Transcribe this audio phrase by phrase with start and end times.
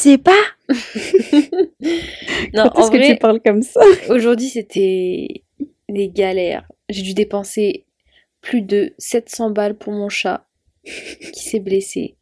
[0.00, 0.32] sais pas
[2.54, 3.80] Non, Quand en est-ce que vrai, tu parles comme ça?
[4.08, 5.44] aujourd'hui c'était
[5.88, 6.68] des galères.
[6.88, 7.86] J'ai dû dépenser
[8.40, 10.46] plus de 700 balles pour mon chat
[10.84, 12.16] qui s'est blessé.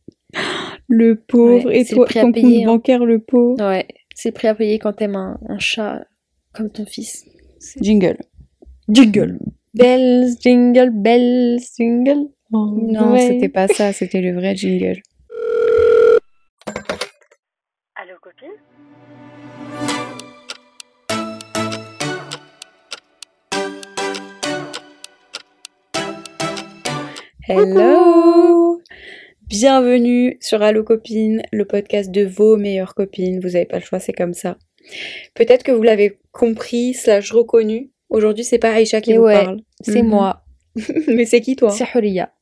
[0.89, 1.67] Le pauvre.
[1.67, 2.67] Ouais, Et c'est toi, le prix à ton payer, compte hein.
[2.77, 3.67] bancaire, le pauvre?
[3.67, 6.05] Ouais, c'est le prix à payer quand t'aimes un, un chat
[6.53, 7.25] comme ton fils.
[7.81, 8.19] Jingle.
[8.89, 9.39] Jingle.
[9.75, 12.29] Bells, jingle, bells, jingle.
[12.51, 13.27] Non, Ouais.
[13.29, 15.01] c'était pas ça, c'était le vrai jingle.
[27.47, 28.81] Hello
[29.47, 33.41] Bienvenue sur Allo Copine, le podcast de vos meilleures copines.
[33.41, 34.57] Vous n'avez pas le choix, c'est comme ça.
[35.35, 37.91] Peut-être que vous l'avez compris, slash reconnu.
[38.09, 39.61] Aujourd'hui, c'est pas Aïcha qui Et vous ouais, parle.
[39.83, 40.09] C'est Mhm.
[40.09, 40.45] moi,
[41.09, 41.71] Mais c'est qui toi?
[41.71, 42.33] C'est Hulia.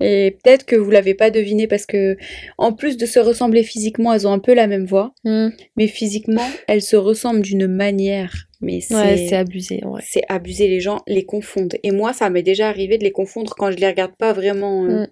[0.00, 2.16] Et peut-être que vous l'avez pas deviné parce que,
[2.58, 5.14] en plus de se ressembler physiquement, elles ont un peu la même voix.
[5.24, 8.32] Mais physiquement, elles se ressemblent d'une manière.
[8.60, 8.94] Mais c'est.
[8.94, 10.00] Ouais, c'est abusé, ouais.
[10.04, 11.76] c'est abusé, les gens les confondent.
[11.82, 14.84] Et moi, ça m'est déjà arrivé de les confondre quand je les regarde pas vraiment.
[14.84, 15.06] euh, Mm.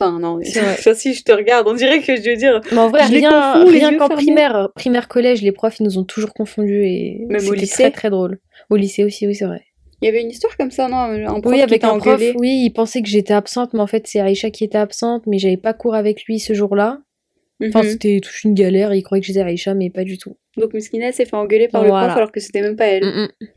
[0.00, 2.60] Enfin, non, ça si je te regarde, on dirait que je veux dire.
[2.70, 3.30] Mais en vrai, Je rien,
[3.94, 7.40] confonds, qu'en primaire, primaire, collège, les profs, ils nous ont toujours confondus et Même au
[7.40, 8.38] c'était lycée très très drôle.
[8.70, 9.62] Au lycée aussi, oui, c'est vrai.
[10.00, 10.96] Il y avait une histoire comme ça, non?
[10.96, 12.32] Un prof Oui, avec un prof, engueulé?
[12.38, 15.38] oui, il pensait que j'étais absente, mais en fait, c'est Aïcha qui était absente, mais
[15.38, 17.00] j'avais pas cours avec lui ce jour-là.
[17.66, 17.88] Enfin, Mhm.
[17.88, 20.36] c'était toute une galère, il croyait que j'étais Aïcha, mais pas du tout.
[20.56, 23.04] Donc Miskina s'est fait engueuler par le prof alors que c'était même pas elle.
[23.04, 23.48] Mm, mm.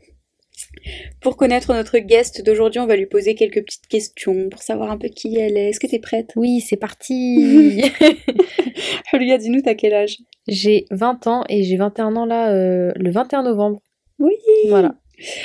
[1.20, 4.98] Pour connaître notre guest d'aujourd'hui, on va lui poser quelques petites questions pour savoir un
[4.98, 5.68] peu qui elle est.
[5.70, 6.30] Est-ce que t'es prête?
[6.34, 7.80] Oui, c'est parti
[9.12, 10.18] Julia, dis-nous, t'as quel âge?
[10.48, 13.80] J'ai 20 ans et j'ai 21 ans là, euh, le 21 novembre.
[14.18, 14.32] Oui
[14.68, 14.94] Voilà.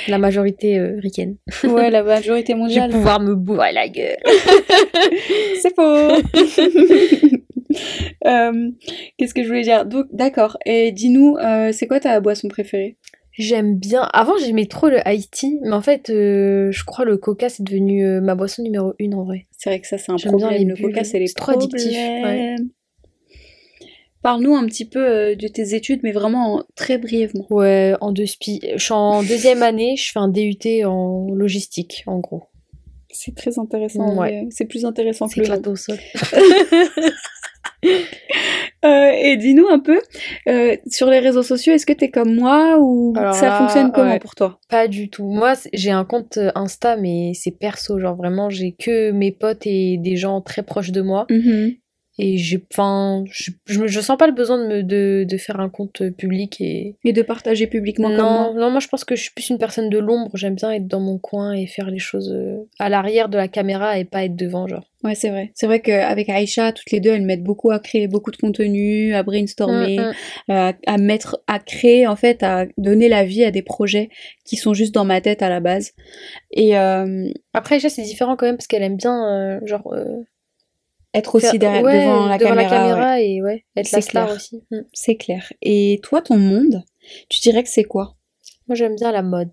[0.08, 1.36] La majorité euh, ricaine.
[1.64, 2.90] Ouais, la majorité Je vais mondiale.
[2.90, 4.16] pouvoir me bourrer la gueule.
[5.62, 7.38] C'est faux.
[8.26, 8.70] Euh,
[9.18, 9.84] Qu'est-ce que je voulais dire?
[9.84, 10.56] Donc, d'accord.
[10.64, 12.96] Et dis-nous, euh, c'est quoi ta boisson préférée?
[13.32, 14.08] J'aime bien.
[14.12, 18.20] Avant, j'aimais trop le Haïti, mais en fait, euh, je crois le coca, c'est devenu
[18.20, 19.46] ma boisson numéro une en vrai.
[19.52, 20.52] C'est vrai que ça, c'est un bien problème.
[20.54, 22.68] les Le coca, c'est les trop addictif, problèmes.
[24.22, 27.46] Parle-nous un petit peu euh, de tes études, mais vraiment en- très brièvement.
[27.50, 28.60] Ouais, en deux spi.
[28.76, 32.44] Je suis en deuxième année, je fais un DUT en logistique, en gros.
[33.10, 34.00] C'est très intéressant.
[34.00, 34.40] en Ouais.
[34.40, 34.46] vrai.
[34.50, 35.96] C'est plus intéressant que le au sol.
[38.84, 40.00] Euh, et dis-nous un peu,
[40.48, 43.90] euh, sur les réseaux sociaux, est-ce que t'es comme moi ou Alors ça là, fonctionne
[43.92, 44.18] comment ouais.
[44.20, 44.60] pour toi?
[44.68, 45.26] Pas du tout.
[45.28, 47.98] Moi, j'ai un compte euh, Insta, mais c'est perso.
[47.98, 51.26] Genre vraiment, j'ai que mes potes et des gens très proches de moi.
[52.18, 55.60] Et j'ai, enfin, je, je, je sens pas le besoin de, me, de, de faire
[55.60, 56.96] un compte euh, public et.
[57.04, 59.50] Et de partager publiquement comme moi Non, non, moi je pense que je suis plus
[59.50, 60.30] une personne de l'ombre.
[60.34, 63.46] J'aime bien être dans mon coin et faire les choses euh, à l'arrière de la
[63.48, 64.84] caméra et pas être devant, genre.
[65.04, 65.52] Ouais, c'est vrai.
[65.54, 69.14] C'est vrai qu'avec Aïcha, toutes les deux, elles mettent beaucoup à créer beaucoup de contenu,
[69.14, 70.02] à brainstormer, Mm,
[70.48, 70.52] mm.
[70.52, 74.08] à, à mettre, à créer, en fait, à donner la vie à des projets
[74.44, 75.92] qui sont juste dans ma tête à la base.
[76.50, 79.92] Et euh, Après, Aïcha, c'est différent quand même parce qu'elle aime bien, euh, genre.
[79.92, 80.04] euh,
[81.14, 82.98] être aussi derrière, ouais, devant la caméra.
[83.14, 83.28] ouais.
[83.28, 84.36] et ouais, être la star clair.
[84.36, 84.62] aussi.
[84.70, 84.80] Mm.
[84.92, 85.52] C'est clair.
[85.62, 86.82] Et toi, ton monde,
[87.28, 88.16] tu dirais que c'est quoi?
[88.68, 89.50] Moi j'aime bien la mode.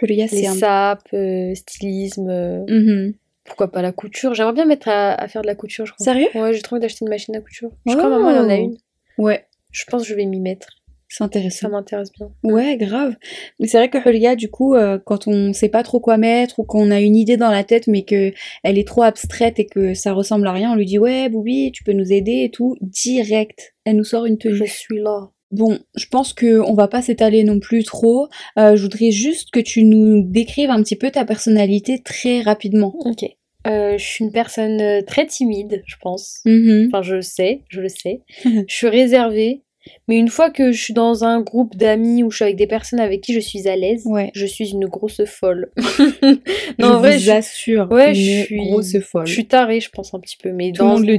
[0.00, 0.54] Julia, Les c'est un...
[0.54, 2.28] sapes, euh, stylisme.
[2.28, 3.14] euh, Mhm.
[3.44, 4.34] Pourquoi pas la couture?
[4.34, 6.04] J'aimerais bien mettre à, à faire de la couture, je crois.
[6.04, 6.28] Sérieux?
[6.34, 7.70] Ouais, j'ai trop envie d'acheter une machine à couture.
[7.86, 8.62] Je crois que maman, elle en a Oh.
[8.64, 8.76] une.
[9.16, 10.68] Ouais, Je pense que je vais m'y mettre.
[11.08, 11.60] C'est intéressant.
[11.60, 12.30] Ça m'intéresse bien.
[12.42, 13.16] Ouais, grave.
[13.58, 16.58] Mais c'est vrai que Julia, du coup, euh, quand on sait pas trop quoi mettre
[16.58, 18.32] ou qu'on a une idée dans la tête mais que
[18.62, 21.72] elle est trop abstraite et que ça ressemble à rien, on lui dit ouais, Boubi,
[21.72, 22.76] tu peux nous aider et tout.
[22.80, 24.56] Direct, elle nous sort une tenue.
[24.56, 25.30] Je suis là.
[25.50, 28.28] Bon, je pense que on va pas s'étaler non plus trop.
[28.58, 32.94] Euh, je voudrais juste que tu nous décrives un petit peu ta personnalité très rapidement.
[32.98, 33.24] Ok.
[33.66, 36.40] Euh, je suis une personne très timide, je pense.
[36.44, 36.88] Mhm.
[36.88, 38.22] Enfin, je le sais, je le sais.
[38.44, 39.62] je suis réservée.
[40.08, 42.66] Mais une fois que je suis dans un groupe d'amis ou je suis avec des
[42.66, 44.30] personnes avec qui je suis à l'aise, Ouais.
[44.34, 45.70] je suis une grosse folle.
[45.76, 46.32] je
[46.78, 49.26] non, en vrai, vous je, assure, ouais, je suis- grosse folle.
[49.26, 50.50] je suis tarée, je pense un petit peu.
[50.52, 51.12] Mais Tout le dans, monde le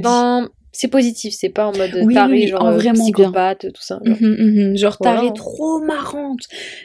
[0.72, 3.12] C'est positif, c'est pas en mode Oui, tarée, oui, genre en euh, vraiment bien.
[3.12, 3.98] psychopathe, tout ça.
[4.04, 4.16] genre.
[4.20, 4.76] Mhm, mhm.
[4.76, 5.16] Genre Voilà.
[5.20, 6.40] tarée trop marrante.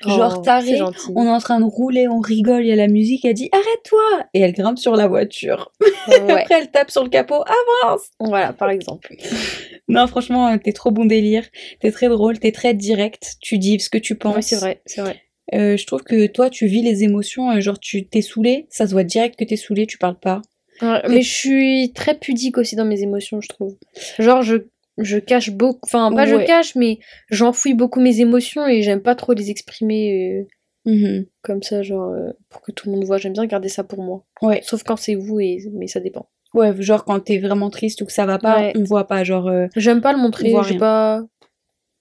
[0.06, 1.12] Oh, Genre gentil.
[1.16, 3.50] On est en train de rouler, on rigole, il y a la musique, elle dit
[3.52, 5.72] arrête-toi Et elle grimpe sur la voiture.
[6.08, 6.42] Ouais.
[6.42, 7.44] Après, elle tape sur le capot,
[7.84, 9.16] avance Voilà, par exemple.
[9.88, 11.44] Non, franchement, euh, t'es trop bon délire,
[11.80, 14.36] t'es très drôle, t'es très direct, tu dis ce que tu penses.
[14.36, 15.22] Ouais, c'est vrai, c'est vrai.
[15.54, 18.88] Euh, je trouve que toi, tu vis les émotions, euh, genre tu t'es saoulé, ça
[18.88, 20.42] se voit direct que t'es saoulé, tu parles pas.
[20.82, 23.76] Ouais, mais je suis très pudique aussi dans mes émotions, je trouve.
[24.20, 24.58] Genre, je,
[24.98, 25.80] je cache beaucoup.
[25.84, 27.00] Enfin, pas je cache, mais
[27.30, 30.48] j'enfouis beaucoup mes émotions et j'aime pas trop les exprimer euh,
[30.86, 31.26] Mhm.
[31.42, 33.18] comme ça, genre, euh, pour que tout le monde voit.
[33.18, 34.24] J'aime bien garder ça pour moi.
[34.42, 34.62] Ouais.
[34.64, 35.58] Sauf quand c'est vous, et...
[35.74, 36.30] mais ça dépend.
[36.54, 38.74] Ouais, genre quand t'es vraiment triste ou que ça va pas, Ouais.
[38.78, 39.48] on voit pas, genre...
[39.48, 41.24] euh, J'aime pas le montrer, j'ai pas.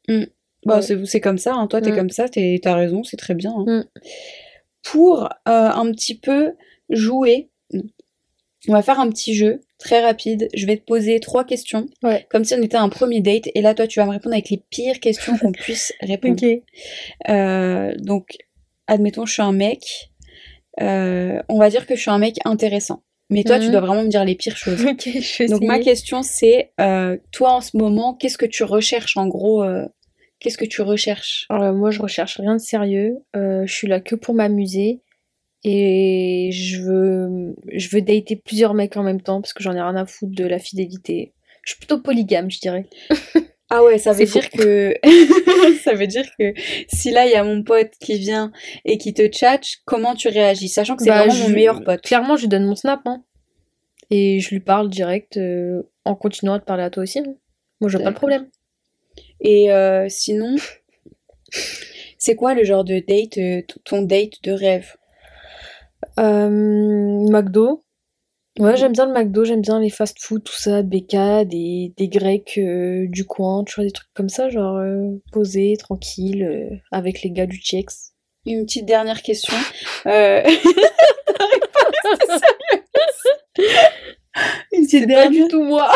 [0.09, 0.25] Mm.
[0.67, 1.67] Bah, c'est comme ça, hein.
[1.67, 1.97] toi t'es mm.
[1.97, 3.53] comme ça, t'as raison, c'est très bien.
[3.57, 3.65] Hein.
[3.67, 3.85] Mm.
[4.83, 6.53] Pour un petit peu
[6.91, 7.51] jouer,
[8.69, 10.49] on va faire un petit jeu très rapide.
[10.55, 11.87] Je vais te poser trois questions,
[12.31, 14.51] comme si on était un premier date, et là toi tu vas me répondre avec
[14.51, 16.43] les pires questions qu'on puisse répondre.
[17.29, 18.37] Euh, donc,
[18.87, 20.11] admettons, je suis un mec.
[20.81, 23.03] Euh, on va dire que je suis un mec intéressant.
[23.31, 23.73] Mais toi, tu mhm.
[23.73, 24.85] dois vraiment me dire les pires choses.
[25.49, 26.73] Donc ma question c'est,
[27.33, 29.65] toi en ce moment, qu'est-ce que tu recherches en gros
[30.45, 31.47] Qu'est-ce que tu recherches?
[31.51, 33.17] Moi, je recherche rien de sérieux.
[33.35, 35.01] Euh, je suis là que pour m'amuser.
[35.65, 39.81] Et je veux, je veux dater plusieurs mecs en même temps parce que j'en ai
[39.81, 41.33] rien à foutre de la fidélité.
[41.63, 42.87] Je suis plutôt polygame, je dirais.
[43.71, 44.95] Ah ouais, ça veut dire que
[45.83, 46.53] ça veut dire que
[46.87, 48.53] si là il y a mon pote qui vient
[48.85, 52.03] et qui te tchatche, comment tu réagis, sachant que c'est bah, vraiment mon meilleur pote.
[52.03, 53.25] Clairement, je lui donne mon snap, hein.
[54.11, 57.21] et je lui parle direct euh, en continuant de parler à toi aussi.
[57.21, 57.35] Hein.
[57.81, 58.49] Moi, j'ai pas de problème.
[59.41, 60.57] Et euh, sinon,
[62.19, 64.95] c'est quoi le genre de date, euh, ton date de rêve?
[66.19, 67.83] Euh, McDo.
[68.59, 72.57] Ouais, j'aime bien le McDo, j'aime bien les fast-food, tout ça, BK, des, des Grecs
[72.57, 74.81] du coin, tu vois, des trucs comme ça, genre
[75.33, 78.13] posé, tranquille, avec les gars du Chex.
[78.47, 79.57] Une petite dernière question.
[84.89, 85.91] C'est pas du tout moi.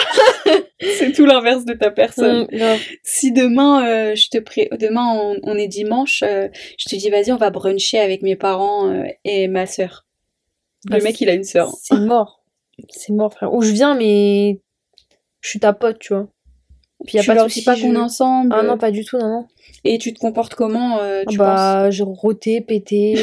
[0.81, 2.47] c'est tout l'inverse de ta personne.
[2.53, 4.69] Mm, si demain, euh, je te pré...
[4.79, 6.49] demain on, est dimanche, euh,
[6.79, 10.06] je te dis vas-y, on va bruncher avec mes parents euh, et ma sœur.
[10.85, 11.73] Le bah, mec, il a une sœur.
[11.83, 12.45] C'est mort.
[12.89, 13.53] C'est mort, frère.
[13.53, 14.61] Où je viens, mais
[15.41, 16.29] je suis ta pote, tu vois.
[17.07, 18.55] Puis y a tu pas de pas qu'on est ensemble.
[18.57, 19.47] Ah non, pas du tout, non, non.
[19.85, 20.99] Et tu te comportes comment,
[21.29, 23.15] tu Bah, j'ai roté, pété,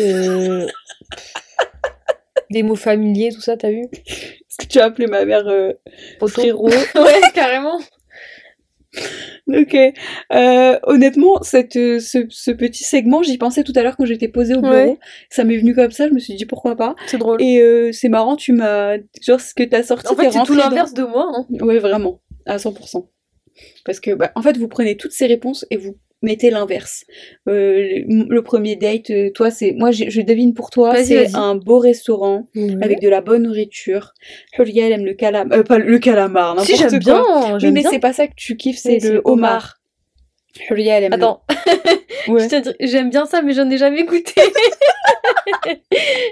[2.50, 3.90] des mots familiers, tout ça, t'as vu
[4.58, 5.74] est-ce que tu as appelé ma mère euh,
[6.28, 6.70] frérot?
[6.96, 7.80] Ouais, carrément.
[9.48, 9.78] Ok.
[10.34, 14.56] Euh, honnêtement, cette, euh, ce, petit segment, j'y pensais tout à l'heure quand j'étais posée
[14.56, 14.98] au bureau.
[15.30, 16.96] Ça m'est venu comme ça, je me suis dit pourquoi pas.
[17.06, 17.42] C'est drôle.
[17.42, 18.98] Et euh, c'est marrant, tu m'as.
[19.22, 21.32] Genre, ce que t'as sorti, En fait, c'est tout l'inverse de moi.
[21.36, 21.46] Hein.
[21.62, 22.22] Ouais, vraiment.
[22.46, 23.08] À 100%.
[23.86, 27.06] Parce que, bah, en fait, vous prenez toutes ces réponses et vous mettez l'inverse.
[27.48, 29.74] Euh, le premier date, euh, toi, c'est.
[29.74, 32.46] Moi, je, devine pour toi, c'est un beau restaurant
[32.82, 34.14] avec de la bonne nourriture.
[34.58, 35.58] Huria, elle aime le calamar.
[35.58, 37.24] Euh, pas le calamar, Si, j'aime bien.
[37.62, 39.80] Oui, mais c'est pas ça que tu kiffes, c'est le homard.
[40.70, 41.44] Huria, elle aime Attends.
[42.80, 44.42] j'aime bien ça, mais j'en ai jamais goûté.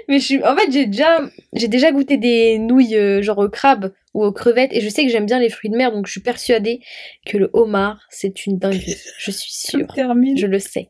[0.08, 0.44] mais je suis.
[0.44, 1.20] En fait, j'ai déjà,
[1.52, 4.72] j'ai déjà goûté des nouilles, genre au crabe ou aux crevettes.
[4.72, 6.80] Et je sais que j'aime bien les fruits de mer, donc je suis persuadée
[7.26, 8.96] que le homard, c'est une dinguerie.
[9.18, 9.86] Je suis sûre.
[9.96, 10.88] Je le sais.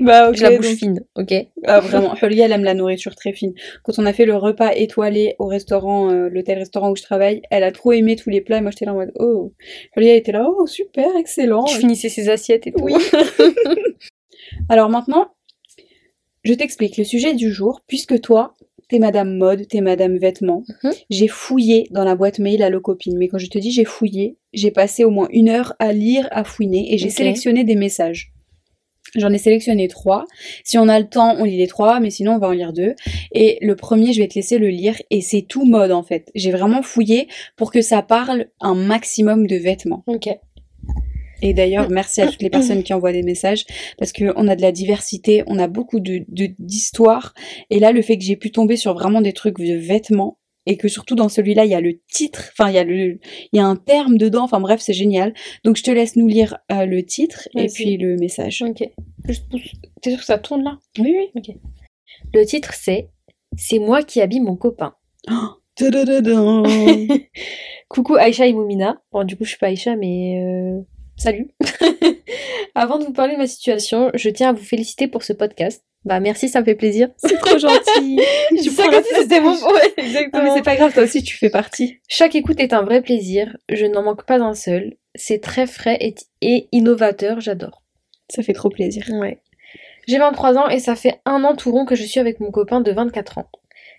[0.00, 1.34] Bah, la bouche fine, ok?
[1.64, 2.14] Ah, vraiment.
[2.22, 3.52] Hulia, elle aime la nourriture très fine.
[3.82, 7.64] Quand on a fait le repas étoilé au restaurant, euh, l'hôtel-restaurant où je travaille, elle
[7.64, 8.58] a trop aimé tous les plats.
[8.58, 9.52] Et moi, j'étais là en mode, oh.
[9.96, 11.66] Hulia était là, oh, super, excellent.
[11.66, 12.82] Je finissais ses assiettes et tout.
[12.82, 12.94] Oui.
[14.68, 15.28] Alors maintenant,
[16.44, 18.54] je t'explique le sujet du jour, puisque toi,
[18.88, 20.64] t'es madame mode, t'es madame vêtements.
[20.82, 20.92] Mhm.
[21.10, 24.36] J'ai fouillé dans la boîte mail à Locopine, mais quand je te dis j'ai fouillé,
[24.52, 28.32] j'ai passé au moins une heure à lire, à fouiner, et j'ai sélectionné des messages.
[29.14, 30.24] J'en ai sélectionné trois.
[30.64, 32.72] Si on a le temps, on lit les trois, mais sinon on va en lire
[32.72, 32.94] deux.
[33.32, 36.30] Et le premier, je vais te laisser le lire, et c'est tout mode en fait.
[36.34, 40.02] J'ai vraiment fouillé pour que ça parle un maximum de vêtements.
[40.06, 40.28] Ok.
[41.40, 43.64] Et d'ailleurs, merci à toutes les personnes qui envoient des messages
[43.96, 46.24] parce qu'on a de la diversité, on a beaucoup de
[46.58, 47.34] d'histoires.
[47.70, 50.37] et là, le fait que j'ai pu tomber sur vraiment des trucs de vêtements
[50.68, 53.18] et que surtout dans celui-là, il y a le titre, enfin il y a le,
[53.52, 54.44] il y a un terme dedans.
[54.44, 55.32] Enfin bref, c'est génial.
[55.64, 58.62] Donc je te laisse nous lire euh, le titre et puis le message.
[58.62, 58.84] Ok.
[60.02, 60.78] T'es sûr que ça tourne là?
[60.98, 61.30] Oui, oui.
[61.34, 61.56] Ok.
[62.34, 63.08] Le titre c'est
[63.56, 64.94] C'est moi qui habille mon copain.
[67.88, 69.00] Coucou Aïcha et Moumina.
[69.12, 70.80] Bon, du coup, je suis pas Aïcha, mais euh,
[71.16, 71.50] Salut
[72.74, 75.84] Avant de vous parler de ma situation, je tiens à vous féliciter pour ce podcast.
[76.08, 77.10] Bah merci, ça me fait plaisir.
[77.18, 78.18] C'est trop gentil.
[78.56, 80.42] je sais que c'était mon ouais, exactement.
[80.42, 82.00] mais c'est pas grave, toi aussi tu fais partie.
[82.08, 83.58] Chaque écoute est un vrai plaisir.
[83.68, 84.96] Je n'en manque pas d'un seul.
[85.14, 87.82] C'est très frais et, et innovateur, j'adore.
[88.30, 89.04] Ça fait trop plaisir.
[89.10, 89.42] Ouais.
[90.06, 92.50] J'ai 23 ans et ça fait un an tout rond que je suis avec mon
[92.50, 93.50] copain de 24 ans.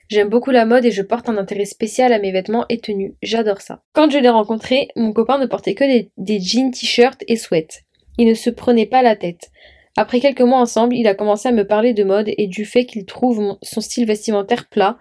[0.09, 3.13] J'aime beaucoup la mode et je porte un intérêt spécial à mes vêtements et tenues.
[3.21, 3.83] J'adore ça.
[3.93, 5.83] Quand je l'ai rencontré, mon copain ne portait que
[6.17, 7.83] des, jeans, t-shirts et sweats.
[8.17, 9.51] Il ne se prenait pas la tête.
[9.99, 12.85] Après quelques mois ensemble, il a commencé à me parler de mode et du fait
[12.85, 14.97] qu'il trouve son style vestimentaire plat.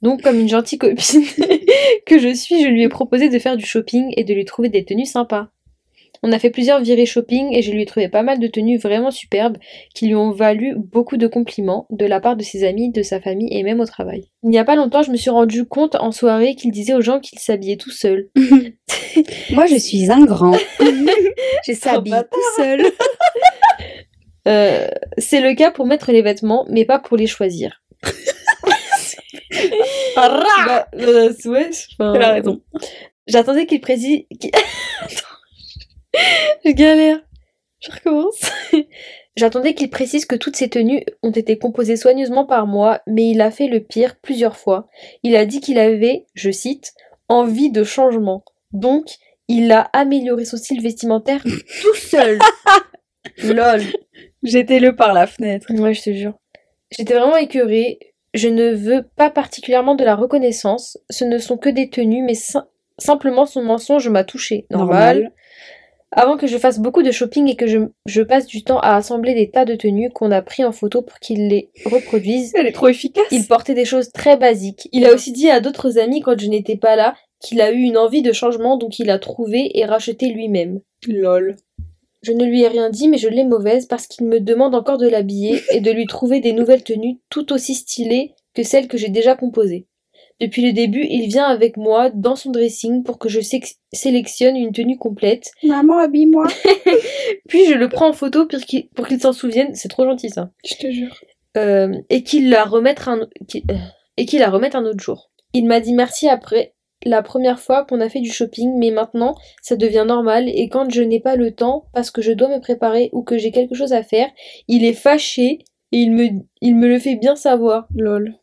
[0.00, 1.24] Donc, comme une gentille copine
[2.06, 4.68] que je suis, je lui ai proposé de faire du shopping et de lui trouver
[4.68, 5.48] des tenues sympas.
[6.22, 8.78] On a fait plusieurs virées shopping et je lui ai trouvé pas mal de tenues
[8.78, 9.58] vraiment superbes
[9.92, 13.20] qui lui ont valu beaucoup de compliments de la part de ses amis, de sa
[13.20, 14.28] famille et même au travail.
[14.44, 17.00] Il n'y a pas longtemps, je me suis rendu compte en soirée qu'il disait aux
[17.00, 18.28] gens qu'il s'habillait tout seul.
[19.50, 20.56] Moi, je suis un grand.
[21.66, 22.82] je s'habille tout seul.
[24.48, 24.88] Euh,
[25.18, 27.82] c'est le cas pour mettre les vêtements, mais pas pour les choisir.
[30.16, 32.62] bah, euh, ouais, Elle a raison.
[33.26, 34.22] J'attendais qu'il précise.
[36.64, 37.20] je galère.
[37.80, 38.40] Je recommence.
[39.36, 43.40] J'attendais qu'il précise que toutes ces tenues ont été composées soigneusement par moi, mais il
[43.40, 44.88] a fait le pire plusieurs fois.
[45.22, 46.92] Il a dit qu'il avait, je cite,
[47.28, 48.44] envie de changement.
[48.72, 49.06] Donc,
[49.46, 52.40] il a amélioré son style vestimentaire tout seul.
[53.44, 53.82] Lol.
[54.48, 55.66] J'étais le par la fenêtre.
[55.70, 56.34] Ouais, je te jure.
[56.90, 57.98] J'étais vraiment écœurée.
[58.34, 60.98] Je ne veux pas particulièrement de la reconnaissance.
[61.10, 62.36] Ce ne sont que des tenues, mais
[62.98, 64.66] simplement son mensonge m'a touchée.
[64.70, 65.32] Normal.
[66.12, 69.34] Avant que je fasse beaucoup de shopping et que je, passe du temps à assembler
[69.34, 72.52] des tas de tenues qu'on a pris en photo pour qu'il les reproduise.
[72.54, 73.26] Elle est trop efficace.
[73.30, 74.88] Il portait des choses très basiques.
[74.92, 77.80] Il a aussi dit à d'autres amis quand je n'étais pas là qu'il a eu
[77.80, 80.80] une envie de changement donc il a trouvé et racheté lui-même.
[81.06, 81.56] Lol.
[82.22, 84.98] Je ne lui ai rien dit, mais je l'ai mauvaise parce qu'il me demande encore
[84.98, 88.98] de l'habiller et de lui trouver des nouvelles tenues tout aussi stylées que celles que
[88.98, 89.86] j'ai déjà composées.
[90.40, 93.40] Depuis le début, il vient avec moi dans son dressing pour que je
[93.92, 95.50] sélectionne une tenue complète.
[95.64, 96.46] Maman, habille-moi.
[97.48, 98.46] Puis je le prends en photo
[98.94, 99.74] pour qu'il s'en souvienne.
[99.74, 100.50] C'est trop gentil ça.
[100.64, 101.16] Je te jure.
[101.56, 103.74] Euh, et qu'il la remette un, euh,
[104.16, 105.30] et qu'il la remette un autre jour.
[105.54, 109.36] Il m'a dit merci après la première fois qu'on a fait du shopping, mais maintenant
[109.62, 112.60] ça devient normal et quand je n'ai pas le temps parce que je dois me
[112.60, 114.28] préparer ou que j'ai quelque chose à faire,
[114.66, 116.28] il est fâché et il me,
[116.60, 117.88] il me le fait bien savoir.
[117.94, 118.34] Lol.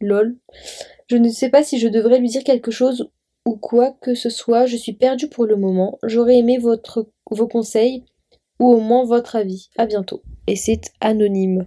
[0.00, 0.36] Lol.
[1.08, 3.10] Je ne sais pas si je devrais lui dire quelque chose
[3.44, 5.98] ou quoi que ce soit, je suis perdue pour le moment.
[6.02, 8.04] J'aurais aimé votre, vos conseils
[8.60, 9.70] ou au moins votre avis.
[9.78, 10.22] À bientôt.
[10.46, 11.66] Et c'est anonyme.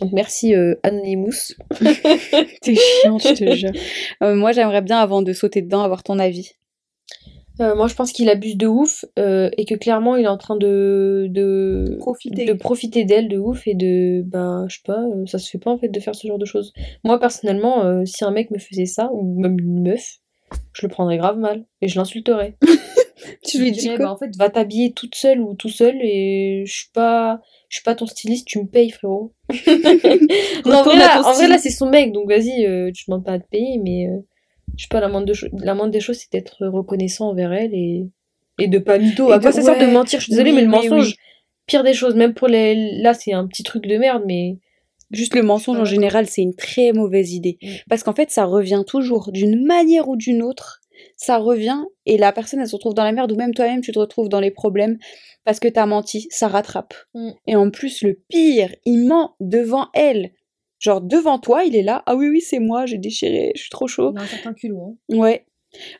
[0.00, 1.54] Donc merci euh, Anonymous.
[2.62, 3.72] T'es chiant, je te jure.
[4.22, 6.52] Euh, moi j'aimerais bien avant de sauter dedans avoir ton avis.
[7.60, 10.56] Euh, moi je pense qu'il abuse de ouf et que clairement il est en train
[10.56, 15.38] de, de profiter de profiter d'elle de ouf et de bah je sais pas ça
[15.38, 16.72] se fait pas en fait de faire ce genre de choses.
[17.04, 20.18] Moi personnellement si un mec me faisait ça ou même une meuf
[20.72, 22.56] je le prendrais grave mal et je l'insulterais.
[23.44, 26.72] tu lui dis bah, en fait va t'habiller toute seule ou tout seul et je
[26.72, 27.40] suis pas
[27.72, 29.32] je suis pas ton styliste, tu me payes, frérot.
[30.66, 33.48] non, en vrai, là, c'est son mec, donc vas-y, euh, tu demandes pas à te
[33.48, 34.18] payer, mais euh,
[34.76, 37.72] je sais pas, la moindre, de la moindre des choses, c'est d'être reconnaissant envers elle
[37.72, 38.06] et,
[38.58, 39.32] et de pas mytho.
[39.32, 41.16] À quoi ça sert de mentir Je suis désolée, mais le mensonge,
[41.66, 42.74] pire des choses, même pour les.
[43.00, 44.58] Là, c'est un petit truc de merde, mais.
[45.10, 47.58] Juste le mensonge en général, c'est une très mauvaise idée.
[47.62, 47.68] Mm.
[47.88, 50.81] Parce qu'en fait, ça revient toujours d'une manière ou d'une autre.
[51.22, 53.92] Ça revient et la personne, elle se retrouve dans la merde ou même toi-même, tu
[53.92, 54.98] te retrouves dans les problèmes
[55.44, 56.94] parce que t'as menti, ça rattrape.
[57.14, 57.30] Mm.
[57.46, 60.32] Et en plus, le pire, il ment devant elle.
[60.80, 62.02] Genre devant toi, il est là.
[62.06, 64.12] Ah oui, oui, c'est moi, j'ai déchiré, je suis trop chaud.
[64.16, 64.98] Un certain culot.
[65.12, 65.16] Hein.
[65.16, 65.46] Ouais.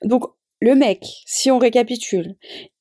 [0.02, 0.24] Donc,
[0.60, 2.34] le mec, si on récapitule,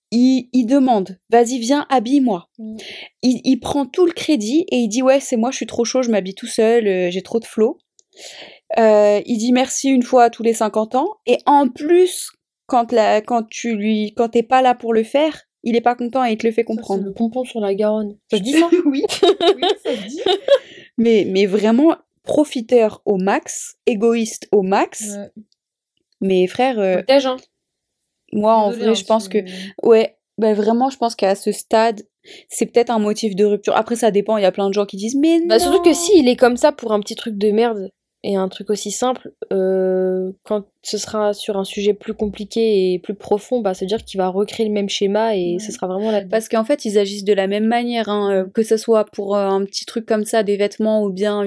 [0.10, 2.50] il, il demande, vas-y, viens, habille-moi.
[2.58, 2.78] Mm.
[3.22, 5.86] Il, il, prend tout le crédit et il dit, ouais, c'est moi, je suis trop
[5.86, 7.78] chaud, je m'habille tout seul, euh, j'ai trop de flow.
[8.80, 11.10] Euh, il dit merci une fois tous les 50 ans.
[11.26, 12.32] Et en plus,
[12.68, 15.96] quand, la, quand tu lui, quand t'es pas là pour le faire, il est pas
[15.96, 17.04] content et il te le fait comprendre.
[17.04, 18.18] le pompon sur la Garonne.
[18.30, 18.70] Ça se dit ça?
[18.86, 19.04] Oui.
[19.22, 20.22] oui, ça se dit.
[20.98, 25.16] Mais, mais vraiment, profiteur au max, égoïste au max.
[26.20, 26.78] Mais frère.
[26.80, 27.38] Euh, hein.
[28.34, 29.40] Moi, en vrai, je hein, pense que.
[29.82, 32.04] Ouais, ben vraiment, je pense qu'à ce stade,
[32.50, 33.76] c'est peut-être un motif de rupture.
[33.76, 35.48] Après, ça dépend, il y a plein de gens qui disent, mais non.
[35.48, 37.90] Bah, surtout que si il est comme ça pour un petit truc de merde,
[38.24, 43.00] et un truc aussi simple, euh, quand ce sera sur un sujet plus compliqué et
[43.00, 46.22] plus profond, bah, c'est-à-dire qu'il va recréer le même schéma et ce sera vraiment la...
[46.22, 49.36] Parce qu'en fait, ils agissent de la même manière, hein, euh, que ce soit pour
[49.36, 51.44] euh, un petit truc comme ça, des vêtements, ou bien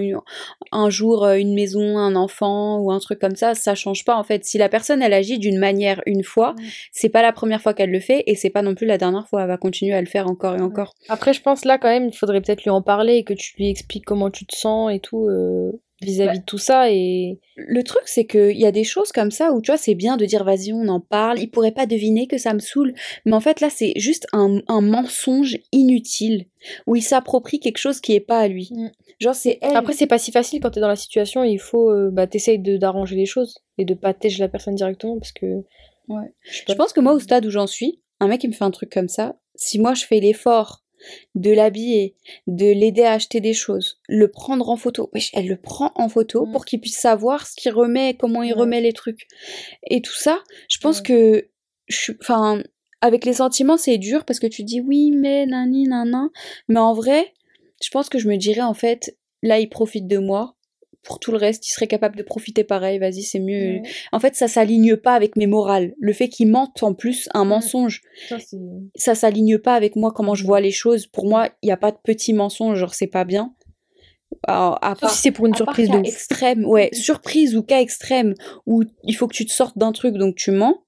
[0.73, 4.25] un jour une maison, un enfant, ou un truc comme ça, ça change pas en
[4.25, 4.45] fait.
[4.45, 6.57] Si la personne, elle agit d'une manière une fois,
[6.91, 9.29] c'est pas la première fois qu'elle le fait, et c'est pas non plus la dernière
[9.29, 10.95] fois, elle va continuer à le faire encore et encore.
[11.09, 13.55] Après, je pense là quand même, il faudrait peut-être lui en parler et que tu
[13.59, 15.29] lui expliques comment tu te sens et tout
[16.05, 19.31] vis-à-vis de tout ça et le truc c'est que il y a des choses comme
[19.31, 21.39] ça où tu vois c'est bien de dire vas-y on en parle.
[21.41, 22.95] Il pourrait pas deviner que ça me saoule.
[23.25, 26.47] Mais en fait là c'est juste un, mensonge inutile
[26.87, 28.71] où il s'approprie quelque chose qui est pas à lui.
[28.73, 28.91] Mm.
[29.21, 32.11] genre c'est après c'est pas si facile quand t'es dans la situation il faut euh,
[32.13, 35.65] bah t'essayes d'arranger les choses et de pas tèche la personne directement parce que
[36.09, 36.33] ouais.
[36.69, 38.71] Je pense que moi au stade où j'en suis un mec qui me fait un
[38.71, 39.37] truc comme ça.
[39.55, 40.84] Si moi je fais l'effort
[41.35, 42.15] de l'habiller,
[42.47, 45.11] de l'aider à acheter des choses, le prendre en photo.
[45.33, 46.53] elle le prend en photo mm.
[46.53, 49.27] pour qu'il puisse savoir ce qu'il remet, comment il remet les trucs.
[49.89, 51.49] Et tout ça, je pense que,
[52.21, 52.63] enfin,
[53.01, 56.31] avec les sentiments, c'est dur parce que tu dis oui, mais nani, nanan.
[56.69, 57.35] Mais en vrai,
[57.83, 60.57] je pense que je me dirais en fait, là, il profite de moi.
[61.05, 62.99] Pour tout le reste, il serait capable de profiter pareil.
[62.99, 63.81] Vas-y, c'est mieux.
[64.13, 65.95] En fait, ça s'aligne pas avec mes morales.
[66.01, 68.03] Le fait qu'il mente en plus un mensonge,
[68.97, 71.07] ça, s'aligne pas avec moi comment je vois les choses.
[71.07, 73.55] Pour moi, il n'y a pas de petit mensonge, genre c'est pas bien.
[74.47, 78.35] à part, si c'est pour une surprise de extrême, ouais, surprise ou cas extrême
[78.67, 80.85] où il faut que tu te sortes d'un truc donc tu mens.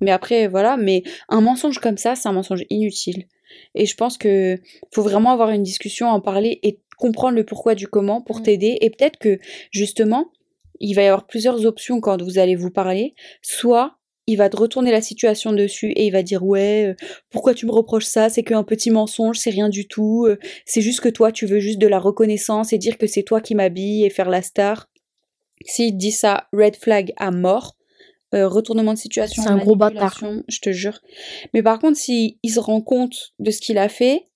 [0.00, 3.26] Mais après voilà, mais un mensonge comme ça, c'est un mensonge inutile.
[3.74, 4.56] Et je pense que
[4.92, 8.42] faut vraiment avoir une discussion, en parler et comprendre le pourquoi du comment pour mmh.
[8.42, 8.78] t'aider.
[8.80, 9.38] Et peut-être que
[9.72, 10.30] justement,
[10.78, 13.14] il va y avoir plusieurs options quand vous allez vous parler.
[13.42, 16.94] Soit il va te retourner la situation dessus et il va dire ouais euh,
[17.30, 18.28] pourquoi tu me reproches ça?
[18.28, 21.58] C'est qu'un petit mensonge c'est rien du tout euh, c'est juste que toi tu veux
[21.58, 24.88] juste de la reconnaissance et dire que c'est toi qui m'habille et faire la star
[25.64, 27.74] s'il dit ça red flag à mort
[28.32, 29.42] euh, retournement de situation.
[29.42, 30.22] C'est un gros bâtard.
[30.46, 31.00] Je te jure.
[31.52, 34.28] Mais par contre, s'il se rend compte de ce qu'il a fait,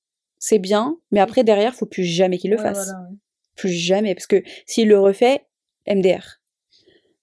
[0.44, 0.98] c'est bien.
[1.10, 2.92] Mais après, derrière, faut plus jamais qu'il le fasse.
[3.56, 4.14] Plus jamais.
[4.14, 5.46] Parce que s'il le refait,
[5.88, 6.42] MDR.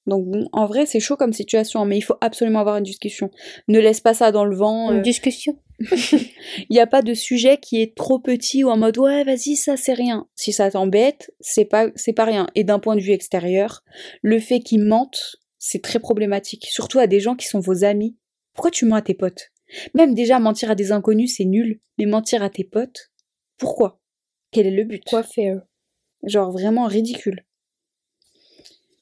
[0.08, 3.30] Donc bon, en vrai, c'est chaud comme situation, mais il faut absolument avoir une discussion.
[3.68, 4.92] Ne laisse pas ça dans le vent.
[4.92, 5.02] Une euh.
[5.04, 5.56] discussion.
[5.92, 9.56] Il n'y a pas de sujet qui est trop petit ou en mode ouais, vas-y,
[9.56, 10.28] ça c'est rien.
[10.34, 12.48] Si ça t'embête, c'est pas c'est pas rien.
[12.56, 13.84] Et d'un point de vue extérieur,
[14.24, 18.18] le fait qu'il mente, c'est très problématique, surtout à des gens qui sont vos amis.
[18.56, 19.52] Pourquoi tu mens à tes potes?
[19.94, 23.11] Même déjà mentir à des inconnus, c'est nul, mais mentir à tes potes,
[23.62, 24.02] pourquoi?
[24.52, 25.04] Quel est le but?
[25.06, 25.62] Quoi faire
[26.24, 27.46] Genre vraiment ridicule?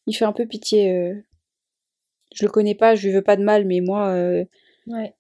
[0.06, 0.92] Il fait un peu pitié.
[0.92, 1.16] Euh.
[2.36, 4.44] Je le connais pas, je lui veux pas de mal, mais moi, euh,
[4.88, 5.16] ouais.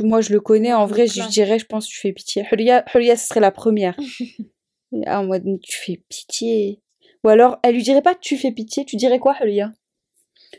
[0.00, 0.72] moi je le connais.
[0.72, 2.44] En vrai, je dirais, je pense, tu fais pitié.
[2.50, 2.82] Hulia,
[3.16, 3.96] ce serait la première.
[5.06, 6.80] ah, moi, tu fais pitié.
[7.24, 9.72] Ou alors, elle lui dirait pas, tu fais pitié, tu dirais quoi, Hulia?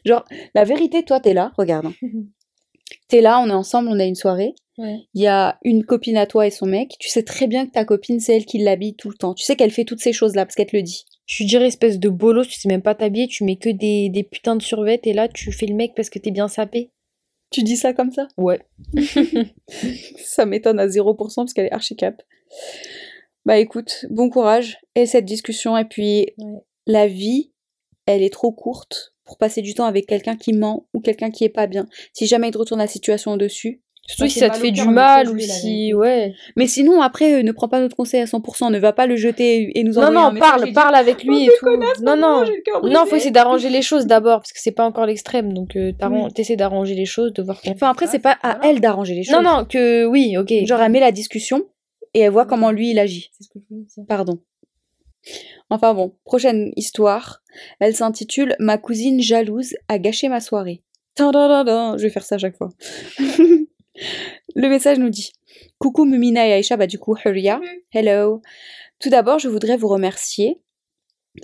[0.06, 1.88] Genre, la vérité, toi, t'es là, regarde.
[1.88, 1.94] Hein.
[3.08, 4.54] t'es là, on est ensemble, on a une soirée.
[4.80, 6.96] Il y a une copine à toi et son mec.
[7.00, 9.34] Tu sais très bien que ta copine, c'est elle qui l'habille tout le temps.
[9.34, 11.06] Tu sais qu'elle fait toutes ces choses-là parce qu'elle te le dit.
[11.26, 14.24] Je dirais espèce de bolos, tu sais même pas t'habiller, tu mets que des, des
[14.24, 16.92] putains de survêtements et là, tu fais le mec parce que t'es bien sapé.
[17.52, 18.28] Tu dis ça comme ça?
[18.38, 18.60] Ouais.
[20.18, 22.22] ça m'étonne à 0% parce qu'elle est archi cap.
[23.46, 25.78] Bah écoute, bon courage et cette discussion.
[25.78, 26.28] Et puis,
[26.86, 27.52] la vie,
[28.06, 31.44] elle est trop courte pour passer du temps avec quelqu'un qui ment ou quelqu'un qui
[31.44, 31.88] est pas bien.
[32.14, 35.30] Si jamais il te retourne la situation au-dessus, Surtout si ça te fait du mal
[35.30, 36.34] ou si, ouais.
[36.56, 39.16] Mais sinon, après, euh, ne prends pas notre conseil à 100%, ne va pas le
[39.16, 41.68] jeter et nous envoyer Non, non, parle, parle avec lui et tout.
[42.02, 42.44] non, non,
[42.84, 45.92] non, faut essayer d'arranger les choses d'abord, parce que c'est pas encore l'extrême, donc euh,
[46.34, 49.36] t'essaies d'arranger les choses, de voir Enfin, après, c'est pas à elle d'arranger les choses.
[49.36, 50.52] Non, non, que oui, ok.
[50.66, 51.66] Genre, elle met la discussion
[52.16, 53.30] et elle voit comment lui, il agit.
[53.38, 54.06] C'est ce que je voulais dire.
[54.08, 54.40] Pardon.
[55.70, 57.44] Enfin bon, prochaine histoire.
[57.80, 60.82] Elle s'intitule Ma cousine jalouse a gâché ma soirée.
[61.18, 62.70] Je vais faire ça à chaque fois.
[64.56, 65.32] Le message nous dit
[65.78, 67.60] Coucou Mumina et Aïcha, bah du coup Huria.
[67.92, 68.42] Hello.
[69.00, 70.62] Tout d'abord, je voudrais vous remercier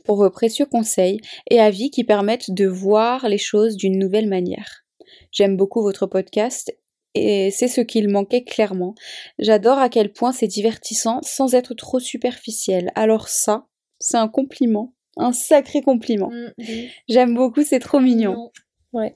[0.04, 4.84] pour vos précieux conseils et avis qui permettent de voir les choses d'une nouvelle manière.
[5.32, 6.76] J'aime beaucoup votre podcast
[7.14, 8.96] et c'est ce qu'il manquait clairement.
[9.40, 12.92] J'adore à quel point c'est divertissant sans être trop superficiel.
[12.96, 13.68] Alors ça,
[14.00, 16.30] c'est un compliment, un sacré compliment.
[16.30, 16.74] Mm,
[17.08, 18.52] J'aime beaucoup, c'est trop mignon.
[18.92, 19.16] Ouais.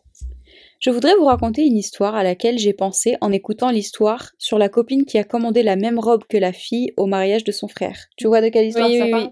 [0.79, 4.69] Je voudrais vous raconter une histoire à laquelle j'ai pensé en écoutant l'histoire sur la
[4.69, 8.05] copine qui a commandé la même robe que la fille au mariage de son frère.
[8.15, 9.31] Tu vois de quelle histoire ça parle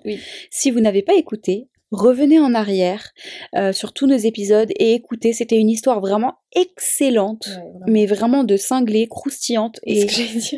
[0.52, 3.14] Si vous n'avez pas écouté, revenez en arrière
[3.56, 5.32] euh, sur tous nos épisodes et écoutez.
[5.32, 7.48] C'était une histoire vraiment excellente,
[7.88, 9.80] mais vraiment de cinglée, croustillante.
[9.84, 10.06] Et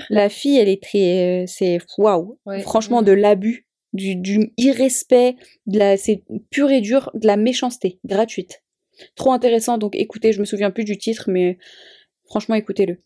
[0.10, 5.36] la fille, elle est très, euh, c'est waouh, franchement de l'abus, du, du irrespect,
[5.68, 8.64] de la, c'est pur et dur, de la méchanceté gratuite.
[9.16, 11.58] Trop intéressant, donc écoutez, je me souviens plus du titre, mais
[12.26, 12.98] franchement écoutez-le.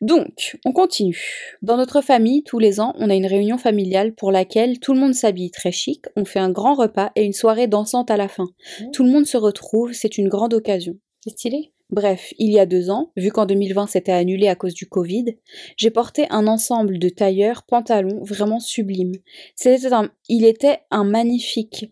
[0.00, 1.20] Donc, on continue.
[1.62, 5.00] Dans notre famille, tous les ans, on a une réunion familiale pour laquelle tout le
[5.00, 8.28] monde s'habille très chic, on fait un grand repas et une soirée dansante à la
[8.28, 8.48] fin.
[8.80, 8.90] Mmh.
[8.92, 10.96] Tout le monde se retrouve, c'est une grande occasion.
[11.22, 11.72] C'est stylé.
[11.90, 15.36] Bref, il y a deux ans, vu qu'en 2020 c'était annulé à cause du Covid,
[15.76, 19.12] j'ai porté un ensemble de tailleurs pantalons vraiment sublime.
[19.54, 19.86] C'était
[20.28, 21.90] il était un magnifique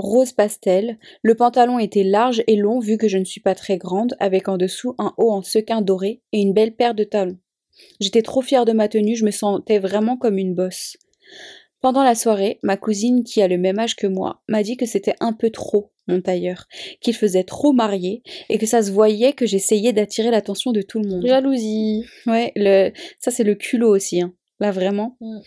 [0.00, 0.98] rose pastel.
[1.22, 4.48] Le pantalon était large et long vu que je ne suis pas très grande, avec
[4.48, 7.38] en dessous un haut en sequin doré et une belle paire de talons.
[8.00, 10.96] J'étais trop fière de ma tenue, je me sentais vraiment comme une bosse.
[11.80, 14.84] Pendant la soirée, ma cousine, qui a le même âge que moi, m'a dit que
[14.84, 16.66] c'était un peu trop, mon tailleur,
[17.00, 21.00] qu'il faisait trop marié et que ça se voyait que j'essayais d'attirer l'attention de tout
[21.00, 21.26] le monde.
[21.26, 22.04] Jalousie.
[22.26, 22.90] Ouais, le...
[23.18, 24.20] ça c'est le culot aussi.
[24.20, 24.34] Hein.
[24.60, 25.16] Là, vraiment.
[25.20, 25.38] Mm.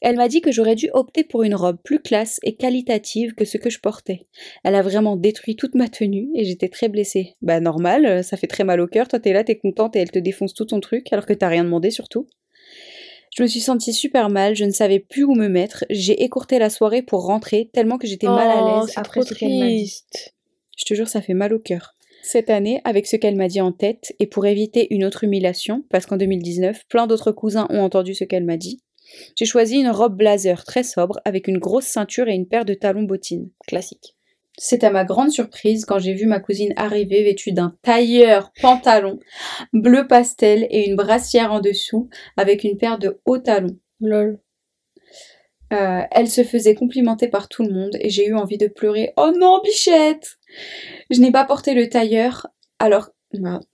[0.00, 3.44] Elle m'a dit que j'aurais dû opter pour une robe plus classe et qualitative que
[3.44, 4.26] ce que je portais.
[4.62, 7.34] Elle a vraiment détruit toute ma tenue et j'étais très blessée.
[7.42, 9.08] Bah, normal, euh, ça fait très mal au cœur.
[9.08, 11.48] Toi, t'es là, t'es contente et elle te défonce tout ton truc alors que t'as
[11.48, 12.26] rien demandé surtout.
[13.36, 15.84] Je me suis sentie super mal, je ne savais plus où me mettre.
[15.90, 19.34] J'ai écourté la soirée pour rentrer tellement que j'étais mal à oh, l'aise après ce
[19.34, 20.02] qu'elle m'a dit.
[20.76, 21.94] Je te jure, ça fait mal au cœur.
[22.22, 25.84] Cette année, avec ce qu'elle m'a dit en tête, et pour éviter une autre humiliation,
[25.90, 28.82] parce qu'en 2019, plein d'autres cousins ont entendu ce qu'elle m'a dit,
[29.36, 32.74] j'ai choisi une robe blazer très sobre avec une grosse ceinture et une paire de
[32.74, 33.50] talons bottines.
[33.66, 34.16] Classique.
[34.56, 39.18] C'est à ma grande surprise quand j'ai vu ma cousine arriver vêtue d'un tailleur pantalon
[39.72, 43.78] bleu pastel et une brassière en dessous avec une paire de hauts talons.
[44.00, 44.38] Lol.
[45.72, 49.12] Euh, elle se faisait complimenter par tout le monde et j'ai eu envie de pleurer.
[49.16, 50.39] Oh non, bichette
[51.10, 52.46] Je n'ai pas porté le tailleur
[52.78, 53.10] alors.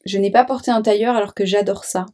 [0.05, 2.07] je n'ai pas porté un tailleur alors que j'adore ça.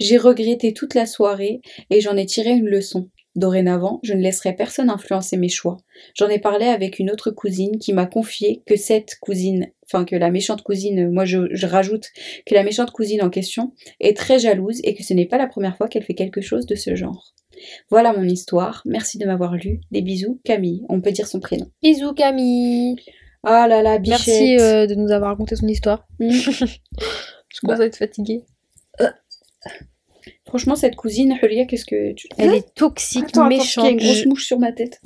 [0.00, 3.10] J'ai regretté toute la soirée et j'en ai tiré une leçon.
[3.36, 5.76] Dorénavant, je ne laisserai personne influencer mes choix.
[6.14, 10.16] J'en ai parlé avec une autre cousine qui m'a confié que cette cousine, enfin que
[10.16, 12.08] la méchante cousine, moi je, rajoute
[12.46, 15.46] que la méchante cousine en question est très jalouse et que ce n'est pas la
[15.46, 17.32] première fois qu'elle fait quelque chose de ce genre.
[17.90, 18.82] Voilà mon histoire.
[18.86, 19.80] Merci de m'avoir lu.
[19.92, 20.82] Des bisous, Camille.
[20.88, 21.66] On peut dire son prénom.
[21.82, 22.96] Bisous, Camille.
[23.50, 24.26] Ah là là, bichette.
[24.26, 26.06] Merci euh, de nous avoir raconté son histoire.
[26.20, 26.30] Mm.
[26.30, 28.44] je commence à être fatiguée.
[29.00, 29.08] Euh,
[30.46, 32.28] Franchement, cette cousine, Hulia, qu'est-ce que tu.
[32.36, 33.84] Elle est toxique, méchante.
[33.84, 35.00] Il y a une grosse mouche sur ma tête.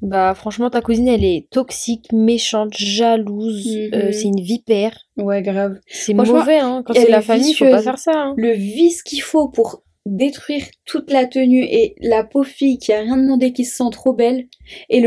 [0.00, 3.66] Bah, franchement, ta cousine, elle est toxique, méchante, jalouse.
[3.92, 4.12] Euh, mhm.
[4.12, 4.96] c'est une vipère.
[5.16, 5.78] Ouais, grave.
[5.86, 6.82] C'est mauvais, hein.
[6.84, 8.12] Quand c'est la famille, faut pas faire ça.
[8.14, 8.34] Hein.
[8.36, 13.00] Le vice qu'il faut pour détruire toute la tenue et la pauvre fille qui a
[13.00, 14.48] rien demandé qui se sent trop belle
[14.88, 15.00] et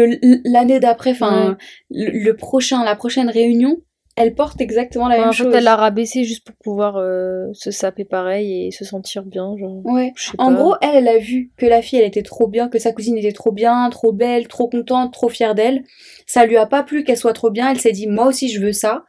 [0.45, 1.57] l'année d'après enfin
[1.89, 3.77] le, prochain la prochaine réunion
[4.17, 5.47] elle porte exactement la même chose.
[5.47, 9.23] En fait, elle l'a rabaissé juste pour pouvoir euh, se saper pareil et se sentir
[9.23, 9.57] bien.
[9.57, 10.13] Genre, ouais.
[10.37, 12.93] En gros, elle, elle a vu que la fille, elle était trop bien, que sa
[12.93, 15.83] cousine était trop bien, trop belle, trop contente, trop fière d'elle.
[16.25, 17.69] Ça lui a pas plu qu'elle soit trop bien.
[17.69, 19.03] Elle s'est dit, moi aussi, je veux ça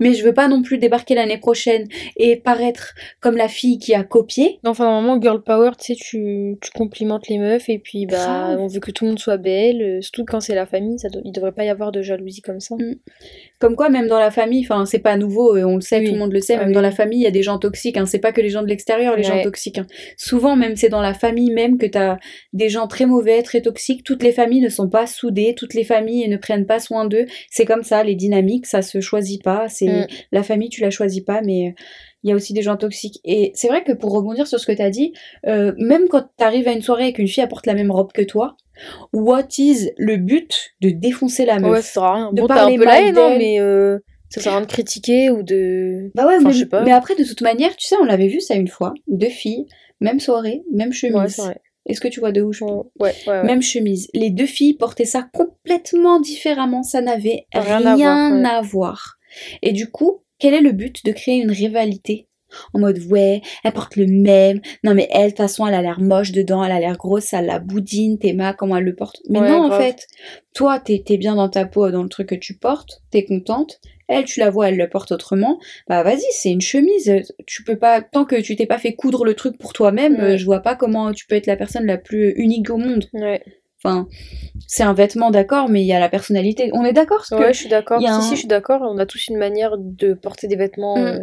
[0.00, 3.94] mais je veux pas non plus débarquer l'année prochaine et paraître comme la fille qui
[3.94, 4.60] a copié.
[4.64, 8.66] Enfin, normalement, girl power, tu sais, tu, tu complimentes les meufs et puis bah, on
[8.66, 11.32] veut que tout le monde soit belle, euh, surtout quand c'est la famille, ça il
[11.32, 12.74] devrait pas y avoir de jalousie comme ça.
[12.76, 12.94] Mm.
[13.64, 16.18] Comme quoi, même dans la famille, enfin, c'est pas nouveau, on le sait, tout le
[16.18, 18.04] monde le sait, ah même dans la famille, il y a des gens toxiques, hein,
[18.04, 19.78] c'est pas que les gens de l'extérieur, les gens toxiques.
[19.78, 19.86] Hein.
[20.18, 22.18] Souvent, même, c'est dans la famille même que t'as
[22.52, 24.04] des gens très mauvais, très toxiques.
[24.04, 27.24] Toutes les familles ne sont pas soudées, toutes les familles ne prennent pas soin d'eux.
[27.50, 30.06] C'est comme ça, les dynamiques, ça se choisit pas c'est mm.
[30.32, 31.74] la famille, tu la choisis pas, mais
[32.24, 33.20] il y a aussi des gens toxiques.
[33.24, 35.12] Et c'est vrai que pour rebondir sur ce que tu as dit,
[35.46, 38.12] euh, même quand tu arrives à une soirée et qu'une fille apporte la même robe
[38.12, 38.56] que toi,
[39.12, 41.70] what is le but de défoncer la meuf?
[41.70, 42.32] Ouais, ça sert à rien.
[42.32, 43.98] De parler un peu mal non, mais euh,
[44.30, 46.10] ça sert à rien de critiquer ou de.
[46.14, 48.94] Bah ouais, mais, après, de toute manière, tu sais, on l'avait vu ça une fois,
[49.06, 49.66] deux filles,
[50.00, 51.40] même soirée, même chemise.
[51.86, 54.08] Est-ce que tu vois de où je ouais, ouais, Même chemise.
[54.14, 56.82] Les deux filles portaient ça complètement différemment.
[56.82, 59.18] Ça n'avait rien, À voir.
[59.60, 62.28] Et du coup, quel est le but de créer une rivalité?
[62.72, 64.60] En mode ouais, elle porte le même.
[64.84, 67.24] Non mais elle, de toute façon, elle a l'air moche dedans, elle a l'air grosse,
[67.24, 69.20] ça la boudine, Théma, comment elle le porte?
[69.28, 70.06] Mais non, en fait,
[70.54, 73.80] toi, t'es es bien dans ta peau, dans le truc que tu portes, t'es contente.
[74.06, 75.58] Elle, tu la vois, elle le porte autrement.
[75.88, 77.12] Bah vas-y, c'est une chemise.
[77.46, 80.44] Tu peux pas, tant que tu t'es pas fait coudre le truc pour toi-même, je
[80.44, 83.06] vois pas comment tu peux être la personne la plus unique au monde.
[83.14, 83.42] Ouais.
[83.84, 84.08] Enfin,
[84.66, 86.70] c'est un vêtement, d'accord, mais il y a la personnalité.
[86.72, 88.00] On est d'accord Ouais, je suis d'accord.
[88.00, 88.80] Si, si, je suis d'accord.
[88.82, 90.96] On a tous une manière de porter des vêtements.
[90.96, 91.06] Mm.
[91.06, 91.18] Euh,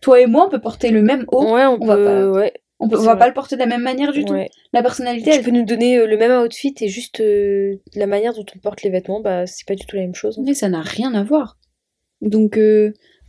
[0.00, 1.54] Toi et moi, on peut porter le même haut.
[1.54, 1.86] Ouais, on, peut.
[1.86, 2.30] Va pas...
[2.30, 2.52] Ouais.
[2.80, 4.34] On, peut, va pas le porter de la même manière du tout.
[4.72, 5.30] La personnalité.
[5.30, 5.44] Tu elle...
[5.44, 8.82] peux nous donner euh, le même outfit et juste euh, la manière dont on porte
[8.82, 10.40] les vêtements, bah c'est pas du tout la même chose.
[10.42, 11.58] Mais ça n'a rien à voir.
[12.22, 12.58] Donc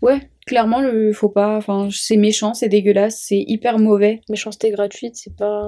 [0.01, 0.19] ouais,
[0.51, 4.19] clairement le faut pas enfin c'est méchant c'est dégueulasse c'est hyper mauvais.
[4.29, 5.63] Méchanceté gratuite c'est pas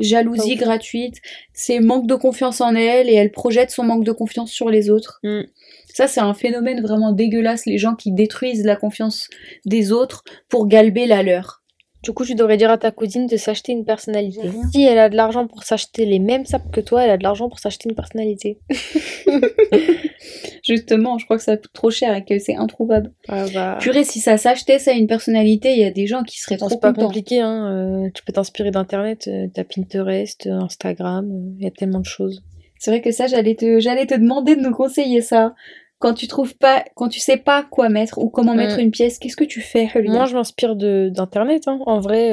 [0.00, 1.20] jalousie gratuite
[1.52, 4.90] c'est manque de confiance en elle et elle projette son manque de confiance sur les
[4.90, 5.20] autres.
[5.22, 5.42] Mm.
[5.86, 9.28] ça c'est un phénomène vraiment dégueulasse les gens qui détruisent la confiance
[9.66, 11.62] des autres pour galber la leur
[12.04, 14.42] du coup, tu devrais dire à ta cousine de s'acheter une personnalité.
[14.72, 17.22] Si elle a de l'argent pour s'acheter les mêmes sapes que toi, elle a de
[17.22, 18.58] l'argent pour s'acheter une personnalité.
[20.62, 23.10] Justement, je crois que ça coûte trop cher et que c'est introuvable.
[23.28, 23.78] Ah bah...
[23.80, 26.68] Purée, si ça s'achetait, ça, une personnalité, il y a des gens qui seraient trop
[26.68, 27.70] C'est pas compliqué, hein.
[27.72, 31.26] Euh, tu peux t'inspirer d'Internet, euh, t'as Pinterest, euh, Instagram,
[31.58, 32.42] il y a tellement de choses.
[32.78, 35.54] C'est vrai que ça, j'allais te, j'allais te demander de nous conseiller ça
[36.04, 38.80] quand tu trouves pas, quand tu sais pas quoi mettre ou comment mettre mm.
[38.80, 41.66] une pièce, qu'est-ce que tu fais, Moi, je m'inspire de d'internet.
[41.66, 41.78] Hein.
[41.86, 42.30] En vrai,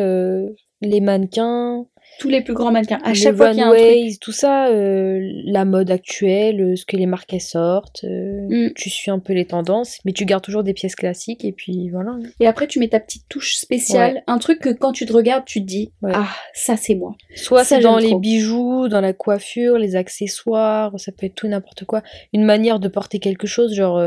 [0.81, 1.85] les mannequins,
[2.21, 2.99] tous les plus grands mannequins.
[3.03, 4.19] À chaque fois qu'il y a un truc.
[4.21, 8.73] tout ça, euh, la mode actuelle, euh, ce que les marques sortent, euh, mm.
[8.75, 11.89] tu suis un peu les tendances, mais tu gardes toujours des pièces classiques et puis
[11.89, 12.11] voilà.
[12.39, 15.45] Et après, tu mets ta petite touche spéciale, un truc que quand tu te regardes,
[15.45, 17.15] tu te dis ah ça c'est moi.
[17.35, 21.85] Soit c'est dans les bijoux, dans la coiffure, les accessoires, ça peut être tout n'importe
[21.85, 22.03] quoi.
[22.33, 23.99] Une manière de porter quelque chose, genre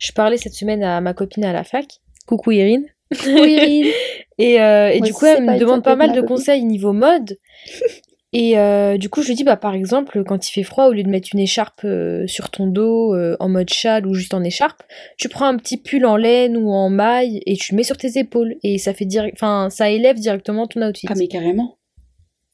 [0.00, 1.86] je parlais cette semaine à ma copine à la fac.
[2.26, 2.86] Coucou Irine.
[3.26, 3.92] Oui.
[4.38, 7.38] et, euh, et du coup, elle me demande pas mal de conseils niveau mode.
[8.32, 10.92] Et euh, du coup, je lui dis, bah, par exemple, quand il fait froid, au
[10.92, 14.42] lieu de mettre une écharpe euh, sur ton dos en mode châle ou juste en
[14.42, 14.82] écharpe,
[15.16, 17.96] tu prends un petit pull en laine ou en maille et tu le mets sur
[17.96, 18.56] tes épaules.
[18.62, 21.06] Et ça fait direct, enfin, ça élève directement ton outfit.
[21.08, 21.75] Ah, mais carrément.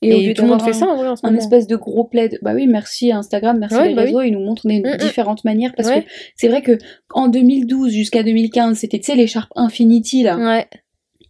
[0.02, 2.38] Et, tout le monde fait ça en vrai Un espèce de gros plaid.
[2.42, 4.96] Bah oui, merci Instagram, merci les bah réseaux, ils nous montrent des mm, mm.
[4.98, 6.04] différentes manières parce que
[6.36, 6.76] c'est vrai que
[7.10, 10.36] en 2012 jusqu'à 2015, c'était tu sais l'écharpe Infinity là.
[10.36, 10.66] Ouais.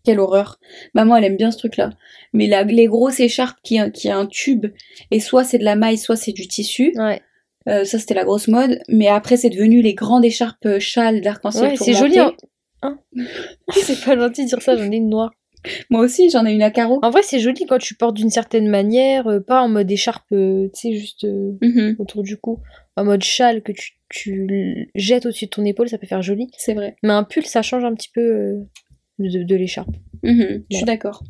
[0.05, 0.59] Quelle horreur.
[0.95, 1.91] Maman, elle aime bien ce truc-là.
[2.33, 4.67] Mais la, les grosses écharpes qui, qui a un tube,
[5.13, 6.93] et soit c'est de la maille, soit c'est du tissu.
[6.97, 7.21] Ouais.
[7.69, 8.81] Euh, ça, c'était la grosse mode.
[8.89, 11.71] Mais après, c'est devenu les grandes écharpes euh, châles d'arc-en-ciel.
[11.71, 12.19] Ouais, c'est joli.
[12.19, 12.35] Hein.
[12.83, 12.99] hein
[13.73, 15.31] c'est pas gentil de dire ça, j'en ai une noire.
[15.91, 17.01] Moi aussi, j'en ai une à carreaux.
[17.03, 20.25] En vrai, c'est joli quand tu portes d'une certaine manière, euh, pas en mode écharpe,
[20.33, 21.97] euh, tu sais, juste euh, mhm.
[21.99, 22.61] autour du cou.
[22.97, 26.51] En mode châle que tu, tu jettes au-dessus de ton épaule, ça peut faire joli.
[26.57, 26.97] C'est vrai.
[27.03, 28.59] Mais un pull, ça change un petit peu
[29.19, 29.95] de, l'écharpe.
[30.23, 31.23] Mhm, je suis d'accord.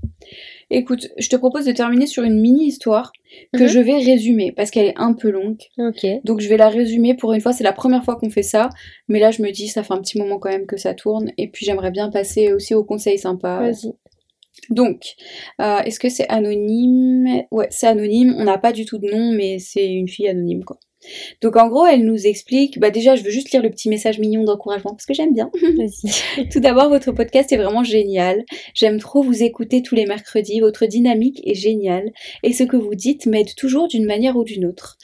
[0.71, 3.13] Écoute, je te propose de terminer sur une mini-histoire
[3.53, 3.69] que mhm.
[3.69, 5.61] je vais résumer parce qu'elle est un peu longue.
[5.79, 6.07] Ok.
[6.25, 7.53] Donc je vais la résumer pour une fois.
[7.53, 8.69] C'est la première fois qu'on fait ça.
[9.09, 11.31] Mais là, je me dis, ça fait un petit moment quand même que ça tourne.
[11.39, 13.61] Et puis j'aimerais bien passer aussi aux conseils sympas.
[13.61, 13.93] Vas-y.
[14.71, 15.15] Donc,
[15.61, 17.43] euh, est-ce que c'est anonyme?
[17.51, 18.35] Ouais, c'est anonyme.
[18.39, 20.79] On n'a pas du tout de nom, mais c'est une fille anonyme, quoi.
[21.41, 24.19] Donc en gros, elle nous explique, bah déjà, je veux juste lire le petit message
[24.19, 25.51] mignon d'encouragement parce que j'aime bien.
[26.53, 28.45] Tout d'abord, votre podcast est vraiment génial.
[28.75, 30.61] J'aime trop vous écouter tous les mercredis.
[30.61, 32.13] Votre dynamique est géniale
[32.43, 34.99] et ce que vous dites m'aide toujours d'une manière ou d'une autre.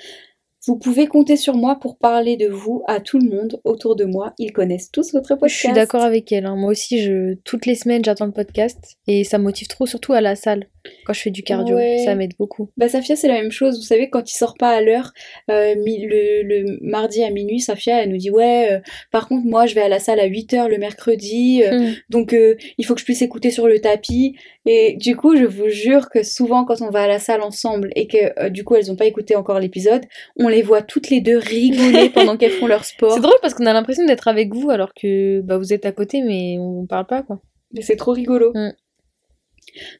[0.68, 4.04] Vous pouvez compter sur moi pour parler de vous à tout le monde autour de
[4.04, 4.34] moi.
[4.38, 5.54] Ils connaissent tous votre podcast.
[5.54, 6.44] Je suis d'accord avec elle.
[6.44, 6.56] Hein.
[6.56, 10.12] Moi aussi, je toutes les semaines, j'attends le podcast et ça me motive trop, surtout
[10.12, 10.66] à la salle
[11.04, 11.78] quand je fais du cardio.
[12.04, 12.70] Ça m'aide beaucoup.
[12.76, 13.76] Bah Safia, c'est la même chose.
[13.76, 15.12] Vous savez, quand il sort pas à l'heure,
[15.50, 18.72] euh, le, mardi à minuit, Safia, elle nous dit ouais.
[18.72, 21.78] Euh, par contre, moi, je vais à la salle à 8 h le mercredi, euh,
[21.78, 21.94] hmm.
[22.10, 22.34] donc
[22.78, 24.36] il faut que je puisse écouter sur le tapis.
[24.66, 27.90] Et du coup, je vous jure que souvent, quand on va à la salle ensemble
[27.96, 30.04] et que du coup, elles ont pas écouté encore l'épisode,
[30.36, 33.12] on les voit toutes les deux rigoler pendant qu'elles font leur sport.
[33.12, 35.92] C'est drôle parce qu'on a l'impression d'être avec vous alors que bah, vous êtes à
[35.92, 37.40] côté, mais on parle pas quoi.
[37.72, 38.52] Mais c'est trop rigolo.
[38.54, 38.72] Hmm.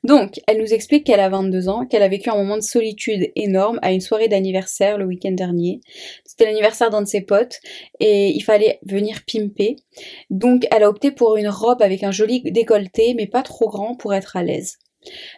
[0.05, 3.31] Donc, elle nous explique qu'elle a 22 ans, qu'elle a vécu un moment de solitude
[3.37, 5.81] énorme à une soirée d'anniversaire le week-end dernier.
[6.25, 7.59] C'était l'anniversaire d'un de ses potes
[8.01, 9.77] et il fallait venir pimper.
[10.31, 13.95] Donc, elle a opté pour une robe avec un joli décolleté, mais pas trop grand
[13.95, 14.79] pour être à l'aise.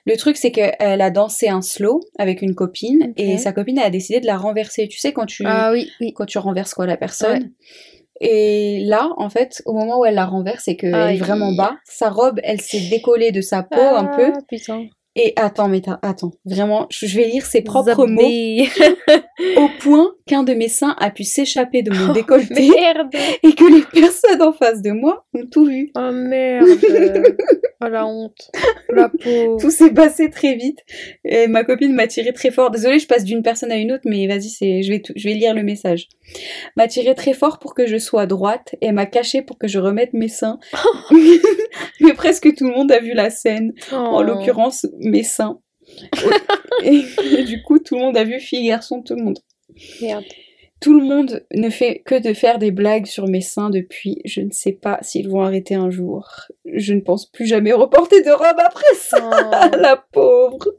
[0.07, 3.90] Le truc, c'est qu'elle a dansé un slow avec une copine et sa copine a
[3.90, 4.88] décidé de la renverser.
[4.88, 7.53] Tu sais, quand tu, ah, oui, Quand tu renverses quoi la personne?
[8.20, 11.76] Et là, en fait, au moment où elle la renverse et qu'elle est vraiment bas,
[11.85, 14.33] sa robe, elle s'est décollée de sa peau un peu.
[14.37, 14.85] Ah, putain.
[15.16, 18.23] Et attends, mais attends, vraiment, je vais lire ses propres mots.
[19.57, 22.68] au point qu'un de mes seins a pu s'échapper de mon oh, décolleté.
[22.68, 23.09] Merde.
[23.42, 25.90] Et que les personnes en face de moi ont tout vu.
[25.96, 26.68] Oh merde.
[27.83, 28.51] oh la honte.
[28.90, 29.57] La peau.
[29.59, 30.79] Tout s'est passé très vite.
[31.25, 32.70] Et ma copine m'a tiré très fort.
[32.70, 35.35] Désolée, je passe d'une personne à une autre, mais vas-y, c'est, je vais, je vais
[35.35, 36.09] lire le message.
[36.77, 39.79] M'a tiré très fort pour que je sois droite et m'a caché pour que je
[39.79, 40.59] remette mes seins.
[42.01, 43.73] mais presque tout le monde a vu la scène.
[43.92, 44.23] En oh.
[44.23, 45.60] l'occurrence, mes seins.
[46.84, 49.38] et, du coup, tout le monde a vu fille, garçon, tout le monde.
[50.00, 50.24] Merde.
[50.80, 54.22] Tout le monde ne fait que de faire des blagues sur mes seins depuis.
[54.24, 56.26] Je ne sais pas s'ils vont arrêter un jour.
[56.64, 59.18] Je ne pense plus jamais reporter de robe après ça.
[59.22, 59.76] Oh.
[59.76, 60.72] la pauvre.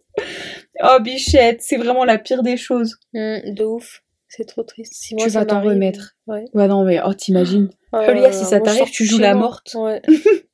[0.84, 2.98] Oh bichette, c'est vraiment la pire des choses.
[3.14, 4.04] Mmh, de ouf.
[4.28, 4.94] C'est trop triste.
[4.96, 6.16] Si moi, tu vas t'en remettre.
[6.26, 6.46] Ouais.
[6.54, 6.68] ouais.
[6.68, 7.70] non mais oh t'imagines.
[7.94, 8.00] Oh,
[8.32, 9.76] si ça t'arrive, tu joues la morte.
[9.76, 10.02] Ouais.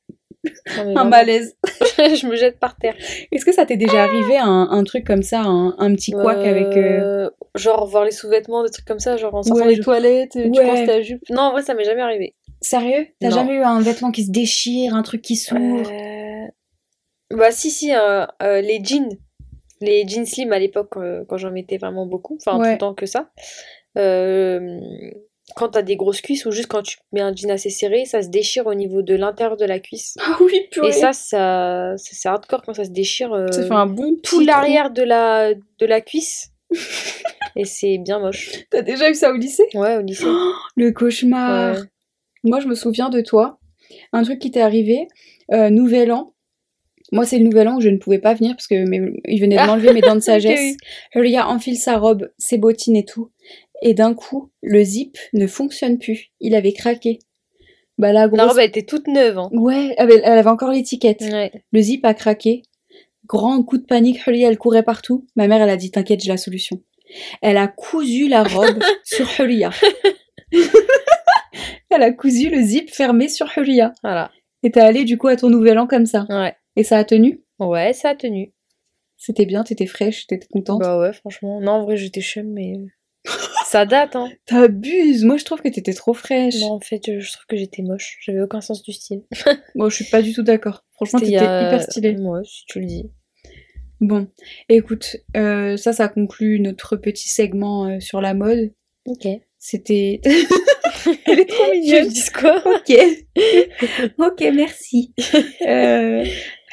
[0.66, 1.56] un malaise.
[1.98, 2.94] je me jette par terre.
[3.32, 6.76] Est-ce que ça t'est déjà arrivé un, truc comme ça, un, petit couac avec.
[6.76, 10.50] Euh, genre voir les sous-vêtements, des trucs comme ça, genre en sortant des toilettes, tu
[10.50, 11.22] penses ta jupe.
[11.30, 12.34] Non, en vrai, ça m'est jamais arrivé.
[12.60, 13.06] Sérieux?
[13.20, 15.90] T'as jamais eu un vêtement qui se déchire, un truc qui s'ouvre?
[15.90, 16.46] Euh,
[17.36, 19.10] Bah, si, si, euh, les jeans.
[19.80, 20.94] Les jeans slim à l'époque,
[21.28, 23.30] quand j'en mettais vraiment beaucoup, enfin, tout le temps que ça.
[23.96, 24.80] Euh
[25.56, 28.22] quand t'as des grosses cuisses ou juste quand tu mets un jean assez serré, ça
[28.22, 30.16] se déchire au niveau de l'intérieur de la cuisse.
[30.20, 30.88] Ah oui, purée.
[30.88, 33.32] Et ça, ça c'est hardcore quand ça se déchire.
[33.32, 36.50] Euh, ça fait un bon tout l'arrière de la de la cuisse.
[37.56, 38.52] et c'est bien moche.
[38.70, 39.66] T'as déjà eu ça au lycée?
[39.74, 40.26] Ouais, au lycée.
[40.76, 41.76] le cauchemar.
[42.44, 43.58] Moi, je me souviens de toi.
[44.12, 45.08] Un truc qui t'est arrivé,
[45.52, 46.34] euh, Nouvel An.
[47.10, 49.56] Moi, c'est le nouvel an où je ne pouvais pas venir parce que il venait
[49.56, 50.76] de m'enlever mes dents de sagesse.
[51.14, 53.30] Huria enfile sa robe, ses bottines et tout.
[53.82, 56.30] Et d'un coup, le zip ne fonctionne plus.
[56.40, 57.20] Il avait craqué.
[57.96, 58.38] Bah, la, grosse...
[58.38, 59.38] la robe était toute neuve.
[59.38, 59.50] Hein.
[59.52, 61.22] Ouais, elle avait encore l'étiquette.
[61.72, 62.62] Le zip a craqué.
[63.26, 65.26] Grand coup de panique, Huria, elle courait partout.
[65.36, 66.82] Ma mère, elle a dit T'inquiète, j'ai la solution.
[67.42, 69.70] Elle a cousu la robe sur Huria.
[71.90, 73.92] elle a cousu le zip fermé sur Huria.
[74.02, 74.30] Voilà.
[74.62, 76.26] Et t'es allée du coup à ton nouvel an comme ça.
[76.28, 76.54] Ouais.
[76.76, 77.42] Et ça a tenu?
[77.58, 78.52] Ouais, ça a tenu.
[79.16, 80.80] C'était bien, t'étais fraîche, t'étais contente?
[80.80, 81.60] Bah ouais, franchement.
[81.60, 82.74] Non, en vrai, j'étais chum, mais.
[83.68, 84.30] Ça date, hein.
[84.46, 86.58] T'abuses Moi, je trouve que t'étais trop fraîche.
[86.60, 88.16] Non, en fait, je, trouve que j'étais moche.
[88.22, 89.22] J'avais aucun sens du style.
[89.74, 90.84] Moi, je suis pas du tout d'accord.
[90.92, 92.16] Franchement, t'étais hyper stylée.
[92.16, 93.10] Moi, si tu le dis.
[94.00, 94.28] Bon,
[94.68, 98.72] écoute, euh, ça, ça conclut notre petit segment euh, sur la mode.
[99.06, 99.26] Ok.
[99.58, 100.20] C'était.
[101.26, 102.08] Elle est trop mignonne.
[102.08, 102.62] dis quoi?
[102.64, 102.92] Ok.
[104.18, 105.12] ok, merci.
[105.66, 106.24] Euh,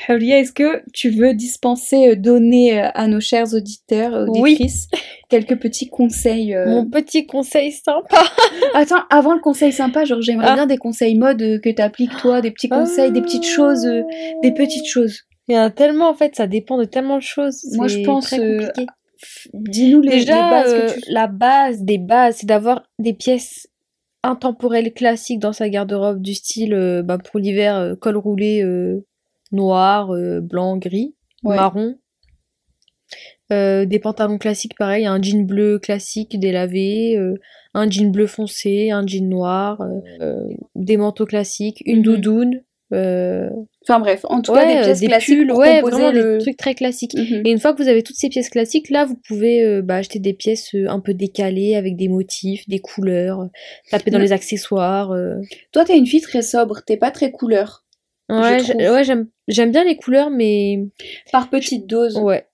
[0.09, 4.99] est-ce que tu veux dispenser, euh, donner à nos chers auditeurs, auditrices, oui.
[5.29, 8.23] quelques petits conseils Mon petit conseil sympa.
[8.73, 10.55] Attends, avant le conseil sympa, genre j'aimerais ah.
[10.55, 13.87] bien des conseils mode que tu appliques toi, des petits conseils, des petites choses,
[14.43, 15.21] des petites choses.
[15.47, 17.63] Il y en a tellement en fait, ça dépend de tellement de choses.
[17.73, 18.29] Moi je pense.
[18.29, 18.85] Compliqué.
[19.53, 21.11] Dis-nous les, Déjà, bases que tu...
[21.11, 23.67] la base des bases, c'est d'avoir des pièces
[24.23, 28.63] intemporelles classiques dans sa garde-robe du style euh, bah, pour l'hiver euh, col roulé
[29.55, 31.95] euh, noir, blanc, gris, marron.
[33.49, 37.17] des pantalons classiques pareil, un jean bleu classique délavé,
[37.73, 39.81] un jean bleu foncé, un jean noir,
[40.75, 42.03] des manteaux classiques, une mhm.
[42.03, 42.61] doudoune,
[42.93, 43.49] euh,
[43.83, 47.15] enfin bref, en tout cas des pièces classiques pulls, ouais, vraiment le truc très classique.
[47.15, 47.41] Mhm.
[47.43, 49.95] Et une fois que vous avez toutes ces pièces classiques, là vous pouvez euh, bah,
[49.95, 53.49] acheter des pièces euh, un peu décalées avec des motifs, des couleurs,
[53.89, 55.15] taper dans les accessoires.
[55.71, 57.84] Toi t'es une fille très sobre, t'es pas très couleur.
[58.29, 60.79] Ouais, ouais j'aime bien les couleurs, mais
[61.31, 62.17] par petite dose.
[62.17, 62.47] Ouais.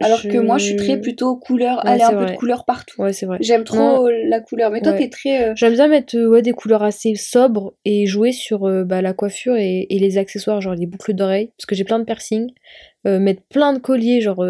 [0.00, 3.00] Alors que moi, je suis très plutôt couleur, aller un peu de couleur partout.
[3.00, 3.38] Ouais, c'est vrai.
[3.40, 4.70] J'aime trop la couleur.
[4.70, 5.50] Mais toi, t'es très.
[5.50, 9.02] Euh, J'aime bien mettre euh, ouais, des couleurs assez sobres et jouer sur euh, bah,
[9.02, 12.50] la coiffure et, les accessoires, genre les boucles d'oreilles, parce que j'ai plein de piercings.
[13.04, 14.44] mettre plein de colliers, genre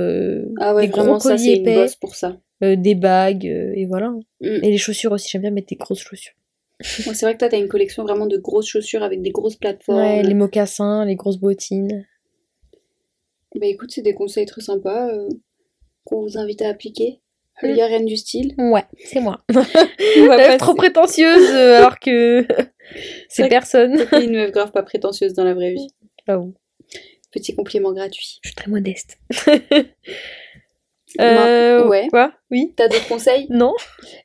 [0.61, 1.87] ah ouais, des gros colliers épais.
[2.01, 2.37] pour ça.
[2.63, 4.11] des bagues, et voilà.
[4.41, 4.63] Mm.
[4.63, 6.35] Et les chaussures aussi, j'aime bien mettre des grosses chaussures.
[6.83, 9.99] C'est vrai que toi, t'as une collection vraiment de grosses chaussures avec des grosses plateformes.
[9.99, 12.07] Ouais, les mocassins, les grosses bottines.
[13.55, 15.29] Bah écoute, c'est des conseils très sympas euh,
[16.05, 17.21] qu'on vous invite à appliquer.
[17.63, 17.79] Mm.
[17.79, 18.55] a Reine du style.
[18.59, 19.45] Ouais, c'est moi.
[19.51, 22.47] On trop prétentieuse euh, alors que
[23.29, 24.05] c'est personne.
[24.11, 25.89] C'est une meuf grave pas prétentieuse dans la vraie vie.
[26.27, 26.39] Ah
[27.31, 28.41] Petit compliment gratuit.
[28.43, 29.19] Je suis très modeste.
[31.21, 32.09] euh, ouais.
[32.09, 32.33] Quoi?
[32.51, 32.73] Oui?
[32.77, 33.47] T'as d'autres conseils?
[33.51, 33.75] Non.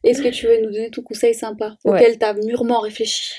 [0.04, 3.34] Est-ce que tu veux nous donner ton conseil sympa auquel t'as mûrement réfléchi?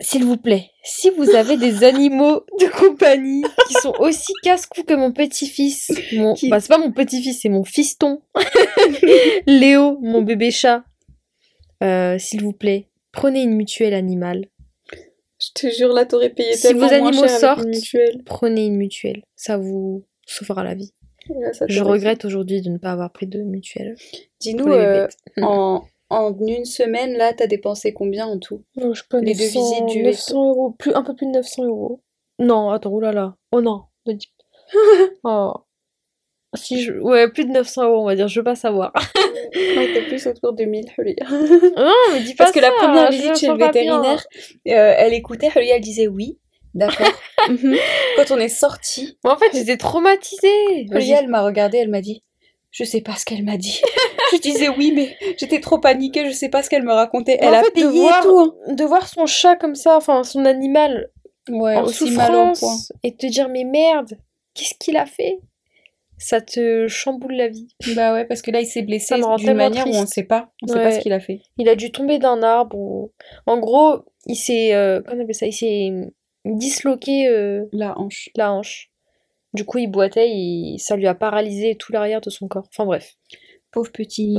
[0.00, 4.94] S'il vous plaît, si vous avez des animaux de compagnie qui sont aussi casse-cou que
[4.94, 6.34] mon petit-fils, mon...
[6.48, 8.22] bah c'est pas mon petit-fils, c'est mon fiston,
[9.46, 10.84] Léo, mon bébé chat,
[11.82, 14.46] euh, s'il vous plaît, prenez une mutuelle animale.
[15.40, 17.66] Je te jure, là, t'aurais payé si tellement vos animaux sortent,
[18.24, 20.92] prenez une mutuelle, ça vous sauvera la vie.
[21.68, 23.96] je regrette aujourd'hui de ne pas avoir pris de mutuelle.
[24.40, 25.06] Dis-nous, euh,
[25.42, 28.64] en, en une semaine, là, t'as dépensé combien en tout?
[28.76, 32.02] Je connais Les deux visites du 900 euros, plus, un peu plus de 900 euros.
[32.38, 33.34] Non, attends, oh là là.
[33.52, 34.32] Oh non, ne dis
[35.24, 35.52] Oh.
[36.54, 36.94] Si je...
[36.94, 38.92] Ouais, plus de 900 euros, on va dire, je veux pas savoir.
[39.54, 43.36] ouais, t'es plus autour de 1000, Non, mais dis pas Parce que la première visite
[43.36, 44.24] chez le vétérinaire,
[44.68, 46.38] euh, elle écoutait, Hulia, elle disait oui.
[46.74, 47.06] D'accord.
[47.48, 47.76] Mhm.
[48.16, 49.16] Quand on est sorti.
[49.24, 50.86] en fait, j'étais traumatisée.
[50.92, 52.22] Elle m'a regardée, elle m'a dit
[52.70, 53.80] je sais pas ce qu'elle m'a dit.
[54.32, 57.38] je disais oui, mais j'étais trop paniquée, je sais pas ce qu'elle me racontait.
[57.40, 58.38] Elle a fait, de voir, tout.
[58.38, 58.74] Hein.
[58.74, 61.10] De voir son chat comme ça, enfin son animal
[61.48, 62.76] ouais, en aussi souffrance, mal point.
[63.02, 64.18] et te dire mais merde,
[64.54, 65.40] qu'est-ce qu'il a fait?
[66.20, 67.68] Ça te chamboule la vie.
[67.94, 70.66] Bah ouais, parce que là il s'est blessé d'une manière où on sait pas, on
[70.66, 71.40] sait pas ce qu'il a fait.
[71.56, 73.10] Il a dû tomber d'un arbre.
[73.46, 75.46] En gros, il s'est, euh, comment on appelle ça?
[75.46, 75.92] Il s'est
[76.56, 78.30] disloqué euh, la hanche.
[78.36, 78.90] La hanche.
[79.54, 82.68] Du coup, il boitait et ça lui a paralysé tout l'arrière de son corps.
[82.68, 83.16] Enfin bref.
[83.70, 84.36] Pauvre petit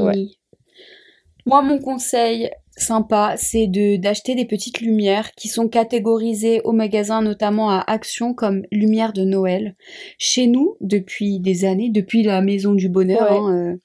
[1.46, 7.22] Moi, mon conseil sympa, c'est de d'acheter des petites lumières qui sont catégorisées au magasin,
[7.22, 9.76] notamment à Action, comme lumière de Noël.
[10.18, 13.78] Chez nous, depuis des années, depuis la Maison du Bonheur, hein, euh,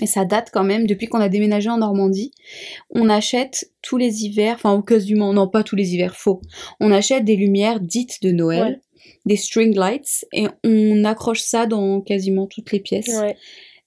[0.00, 2.32] et ça date quand même, depuis qu'on a déménagé en Normandie,
[2.90, 6.40] on achète tous les hivers, enfin au quasiment, non pas tous les hivers, faux,
[6.80, 8.80] on achète des lumières dites de Noël
[9.26, 13.10] des string lights et on accroche ça dans quasiment toutes les pièces.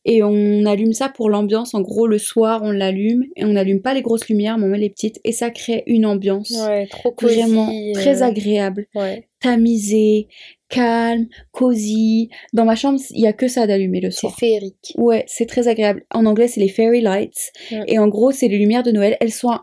[0.06, 1.74] Et on allume ça pour l'ambiance.
[1.74, 4.70] En gros, le soir, on l'allume et on n'allume pas les grosses lumières, mais on
[4.70, 7.36] met les petites et ça crée une ambiance Ouais, trop cosy.
[7.36, 9.28] vraiment très euh, agréable, Ouais.
[9.40, 10.28] tamisée,
[10.70, 12.30] calme, cosy.
[12.54, 14.36] Dans ma chambre, il y a que ça d'allumer le C'est soir.
[14.36, 14.94] féerique.
[14.98, 16.06] Ouais, c'est très agréable.
[16.14, 17.52] En anglais, c'est les fairy lights.
[17.72, 17.84] Ouais.
[17.88, 19.18] Et en gros, c'est les lumières de Noël.
[19.20, 19.58] Elles sont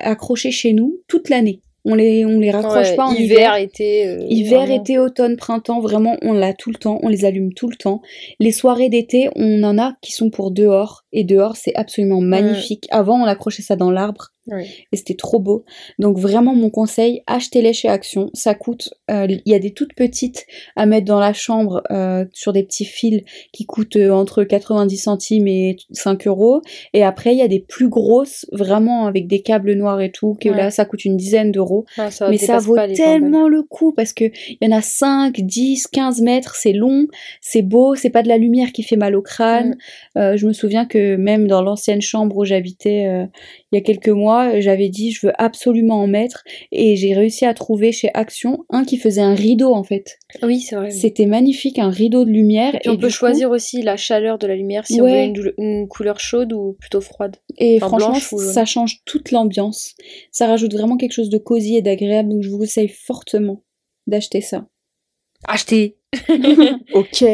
[0.00, 1.60] accrochées chez nous toute l'année.
[1.86, 3.56] On les, on les raccroche Ouais, pas en hiver, hiver.
[3.56, 4.06] été.
[4.08, 4.80] euh, Hiver, vraiment.
[4.82, 8.00] été, automne, printemps, vraiment, on l'a tout le temps, on les allume tout le temps.
[8.40, 12.86] Les soirées d'été, on en a qui sont pour dehors, et dehors, c'est absolument magnifique.
[12.90, 14.64] Avant, on accrochait ça dans l'arbre, Oui.
[14.92, 15.64] et c'était trop beau.
[15.98, 18.28] Donc vraiment, mon conseil, achetez-les chez Action.
[18.34, 20.44] Ça coûte, euh, il y a des toutes petites
[20.76, 24.96] à mettre dans la chambre euh, sur des petits fils qui coûtent euh, entre 90
[24.98, 26.60] centimes et 5 euros.
[26.92, 30.36] Et après, il y a des plus grosses, vraiment avec des câbles noirs et tout,
[30.40, 30.56] que Ouais.
[30.56, 31.86] là, ça coûte une dizaine d'euros.
[31.96, 33.12] Ouais, Mais ça vaut pas les 20 balles.
[33.20, 37.06] tellement le coup parce que il y en a 5, 10, 15 mètres, c'est long,
[37.40, 39.76] c'est beau, c'est pas de la lumière qui fait mal au crâne.
[40.16, 40.18] Mm.
[40.18, 43.26] Euh, je me souviens que même dans l'ancienne chambre où j'habitais euh,
[43.72, 47.44] il y a quelques mois, j'avais dit je veux absolument en mettre et j'ai réussi
[47.44, 50.18] à trouver chez Action un qui faisait un rideau en fait.
[50.42, 50.90] Oui, c'est vrai.
[50.90, 52.74] C'était magnifique, un rideau de lumière.
[52.84, 55.88] Et on peut coup- choisir aussi la chaleur de la lumière si on veut une,
[55.88, 57.36] couleur chaude ou plutôt froide.
[57.58, 59.94] Et Enfin, franchement, ça change toute l'ambiance.
[60.30, 63.62] Ça rajoute vraiment quelque chose de cosy et d'agréable, donc je vous conseille fortement
[64.06, 64.66] d'acheter ça.
[65.46, 65.96] Acheter
[66.92, 67.24] Ok.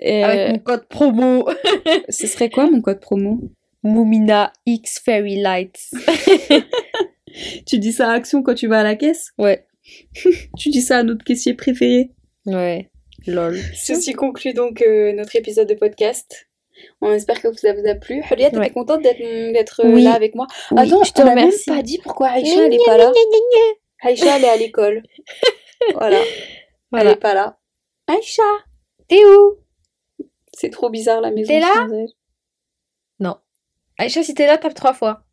[0.00, 1.48] Et, avec mon code promo
[2.08, 3.40] Ce serait quoi mon code promo?
[3.82, 5.90] Mumina X Fairy Lights.
[7.66, 9.30] Tu dis ça à Action quand tu vas à la caisse?
[9.38, 9.66] Ouais.
[10.58, 12.10] Tu dis ça à notre caissier préféré?
[12.46, 12.90] Ouais.
[13.26, 13.58] Lol.
[13.74, 16.46] Ceci conclut donc euh, notre épisode de podcast.
[17.00, 18.22] On espère que ça vous a plu.
[18.30, 18.70] Hulia, t'étais Ouais.
[18.70, 19.18] contente d'être
[19.52, 20.02] d'être Oui.
[20.04, 20.46] là avec moi?
[20.70, 21.64] Oui, Attends, je te a même remercie.
[21.70, 23.12] pas dit pourquoi Aïcha elle est pas là.
[24.02, 25.02] Aïcha elle est à l'école.
[25.94, 26.18] voilà.
[26.92, 27.10] Voilà.
[27.10, 27.58] Elle est pas là.
[28.06, 28.42] Aïcha
[29.08, 29.56] T'es où?
[30.52, 31.48] C'est trop bizarre la maison.
[31.48, 31.74] T'es là?
[31.74, 32.06] sans.
[33.20, 33.36] Non.
[33.98, 35.24] Aïcha, si t'es là, tape trois fois.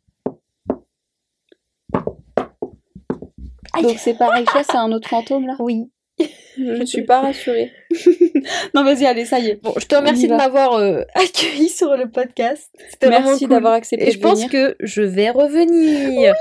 [3.82, 5.56] Donc c'est pas Aïcha, c'est un autre fantôme là?
[5.58, 5.90] Oui.
[6.18, 7.70] Je ne suis pas rassurée.
[8.74, 9.62] non vas-y, allez, ça y est.
[9.62, 12.70] Bon, je te remercie de m'avoir euh, accueilli sur le podcast.
[13.02, 13.48] Merci cool.
[13.48, 14.50] d'avoir accepté Et je de pense venir.
[14.50, 16.34] que je vais revenir.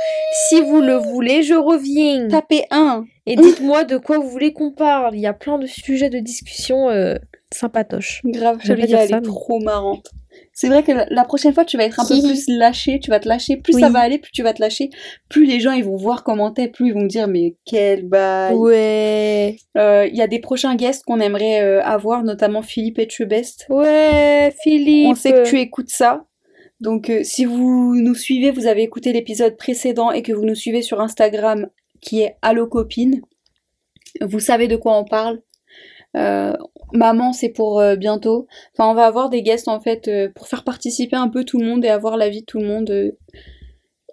[0.49, 2.27] Si vous le voulez, je reviens.
[2.29, 5.15] Tapez 1 Et dites-moi de quoi vous voulez qu'on parle.
[5.15, 7.15] Il y a plein de sujets de discussion euh,
[7.51, 8.21] sympatoches.
[8.25, 10.11] Grave, pas Julia, dire elle ça, est mais- trop marrante.
[10.53, 13.19] C'est vrai que la, prochaine fois, tu vas être un peu plus lâché, tu vas
[13.19, 13.57] te lâcher.
[13.57, 13.81] Plus Oui.
[13.81, 14.89] ça va aller, plus tu vas te lâcher.
[15.27, 18.55] Plus les gens, ils vont voir comment t'es, plus ils vont dire, mais quel bail.
[18.55, 19.57] Ouais.
[19.77, 23.65] Euh, Il y a des prochains guests qu'on aimerait euh, avoir, notamment Philippe Etchebest.
[23.69, 25.09] Ouais, Philippe.
[25.09, 26.25] On sait que tu écoutes ça.
[26.79, 30.55] Donc, euh, si vous nous suivez, vous avez écouté l'épisode précédent et que vous nous
[30.55, 31.69] suivez sur Instagram,
[32.01, 33.21] qui est Allo Copine,
[34.21, 35.41] vous savez de quoi on parle.
[36.15, 36.53] Euh,
[36.93, 38.47] maman, c'est pour euh, bientôt.
[38.73, 41.59] Enfin, on va avoir des guests en fait euh, pour faire participer un peu tout
[41.59, 42.89] le monde et avoir l'avis de tout le monde.
[42.89, 43.11] euh.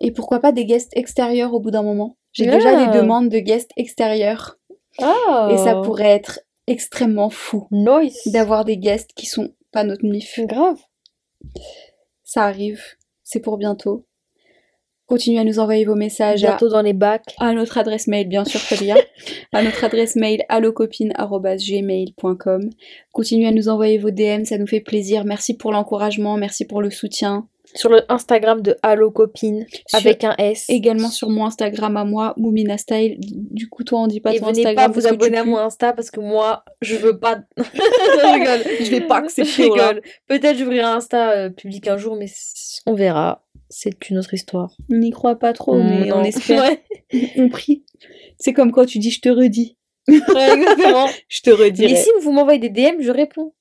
[0.01, 2.16] Et pourquoi pas des guests extérieurs au bout d'un moment.
[2.33, 4.59] J'ai déjà des demandes de guests extérieurs
[4.99, 5.51] Ah.
[5.53, 8.27] et ça pourrait être extrêmement fou Nice.
[8.29, 10.41] d'avoir des guests qui sont pas notre mif.
[10.41, 10.79] Grave.
[12.25, 12.83] Ça arrive,
[13.23, 14.07] c'est pour bientôt.
[15.12, 17.34] Continuez à nous envoyer vos messages à, Bientôt dans les bacs.
[17.38, 18.96] à notre adresse mail, bien sûr, Felia,
[19.52, 22.70] à notre adresse mail allocopine.gmail.com.
[23.12, 25.26] Continuez à nous envoyer vos DM, ça nous fait plaisir.
[25.26, 27.46] Merci pour l'encouragement, merci pour le soutien.
[27.74, 30.64] Sur le Instagram de Allo Copine Sur- avec un S.
[30.70, 33.16] Également sur mon Instagram à moi, Moumina Style.
[33.20, 34.92] Du coup, toi, on dit pas Et ton venez Instagram.
[34.92, 37.40] pas vous que abonner à mon Insta parce que moi, je veux pas.
[37.58, 38.62] je rigole.
[38.80, 39.44] Je vais pas voilà.
[39.90, 40.00] rigole.
[40.26, 42.30] Peut-être j'ouvrirai un Insta euh, public un jour, mais
[42.86, 43.42] on verra.
[43.75, 44.77] C'est une autre histoire.
[44.93, 46.16] On n'y croit pas trop, mais Non.
[46.18, 46.62] on espère.
[47.12, 47.85] Ouais, On prie.
[48.39, 49.77] C'est comme quand tu dis je te redis.
[50.09, 51.07] ouais, exactement.
[51.29, 51.93] Je te redirai.
[51.93, 53.55] mais si vous m'envoyez des DM, je réponds.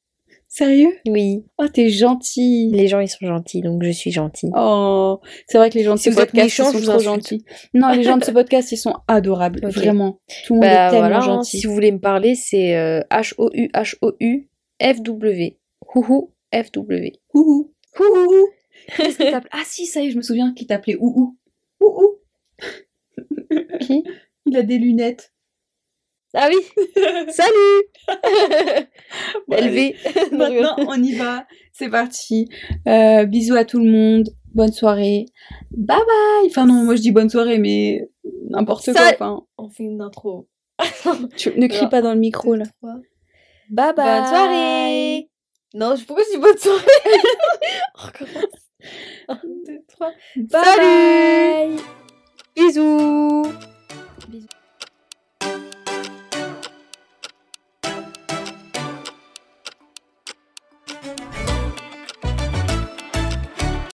[0.48, 0.90] Sérieux?
[1.08, 1.46] Oui.
[1.60, 2.70] Oh, t'es gentil.
[2.74, 4.50] Les gens, ils sont gentils, donc je suis gentille.
[4.54, 7.46] Oh, c'est vrai que les gens de Si ce podcast ils sont trop gentils.
[7.74, 10.20] Non, les gens de ce podcast ils sont adorables, vraiment.
[10.46, 11.60] Tout le monde Bah est tellement voilà, hein, gentil.
[11.60, 14.50] si vous voulez me parler, c'est euh, H-O-U, H-O-U,
[14.84, 15.58] F-W.
[15.96, 17.14] Houhou, F-W.
[18.90, 18.96] Ouhou.
[18.98, 18.98] Ouhou.
[18.98, 19.50] Qu'est-ce qu'il t'appelait?
[19.54, 21.38] Ah si, ça y est, je me souviens qu'il t'appelait Ouhou.
[21.80, 22.16] Ouhou.
[23.82, 24.04] Qui?
[24.46, 25.34] Il a des lunettes.
[26.34, 26.62] Ah oui
[27.30, 28.08] Salut
[29.48, 29.58] Bon.
[29.58, 29.96] Élevé.
[30.32, 31.46] Maintenant, on y va.
[31.74, 32.48] C'est parti.
[32.88, 34.30] Euh, bisous à tout le monde.
[34.54, 35.26] Bonne soirée.
[35.72, 36.48] Bye bye.
[36.48, 38.08] Enfin non, moi je dis bonne soirée, mais
[38.50, 39.02] n'importe quoi.
[39.14, 40.48] Enfin, On fait une intro.
[41.38, 41.90] tu ne crie Non.
[41.90, 42.66] pas dans le micro là.
[43.70, 44.20] Bye bye.
[44.22, 45.30] Bonne soirée
[45.74, 46.86] Non, je- pourquoi je dis bonne soirée
[49.28, 50.14] 1, 2, 3.
[50.36, 51.84] Bye Salut bye.
[52.56, 53.54] Bisous.
[54.28, 54.61] Bisous.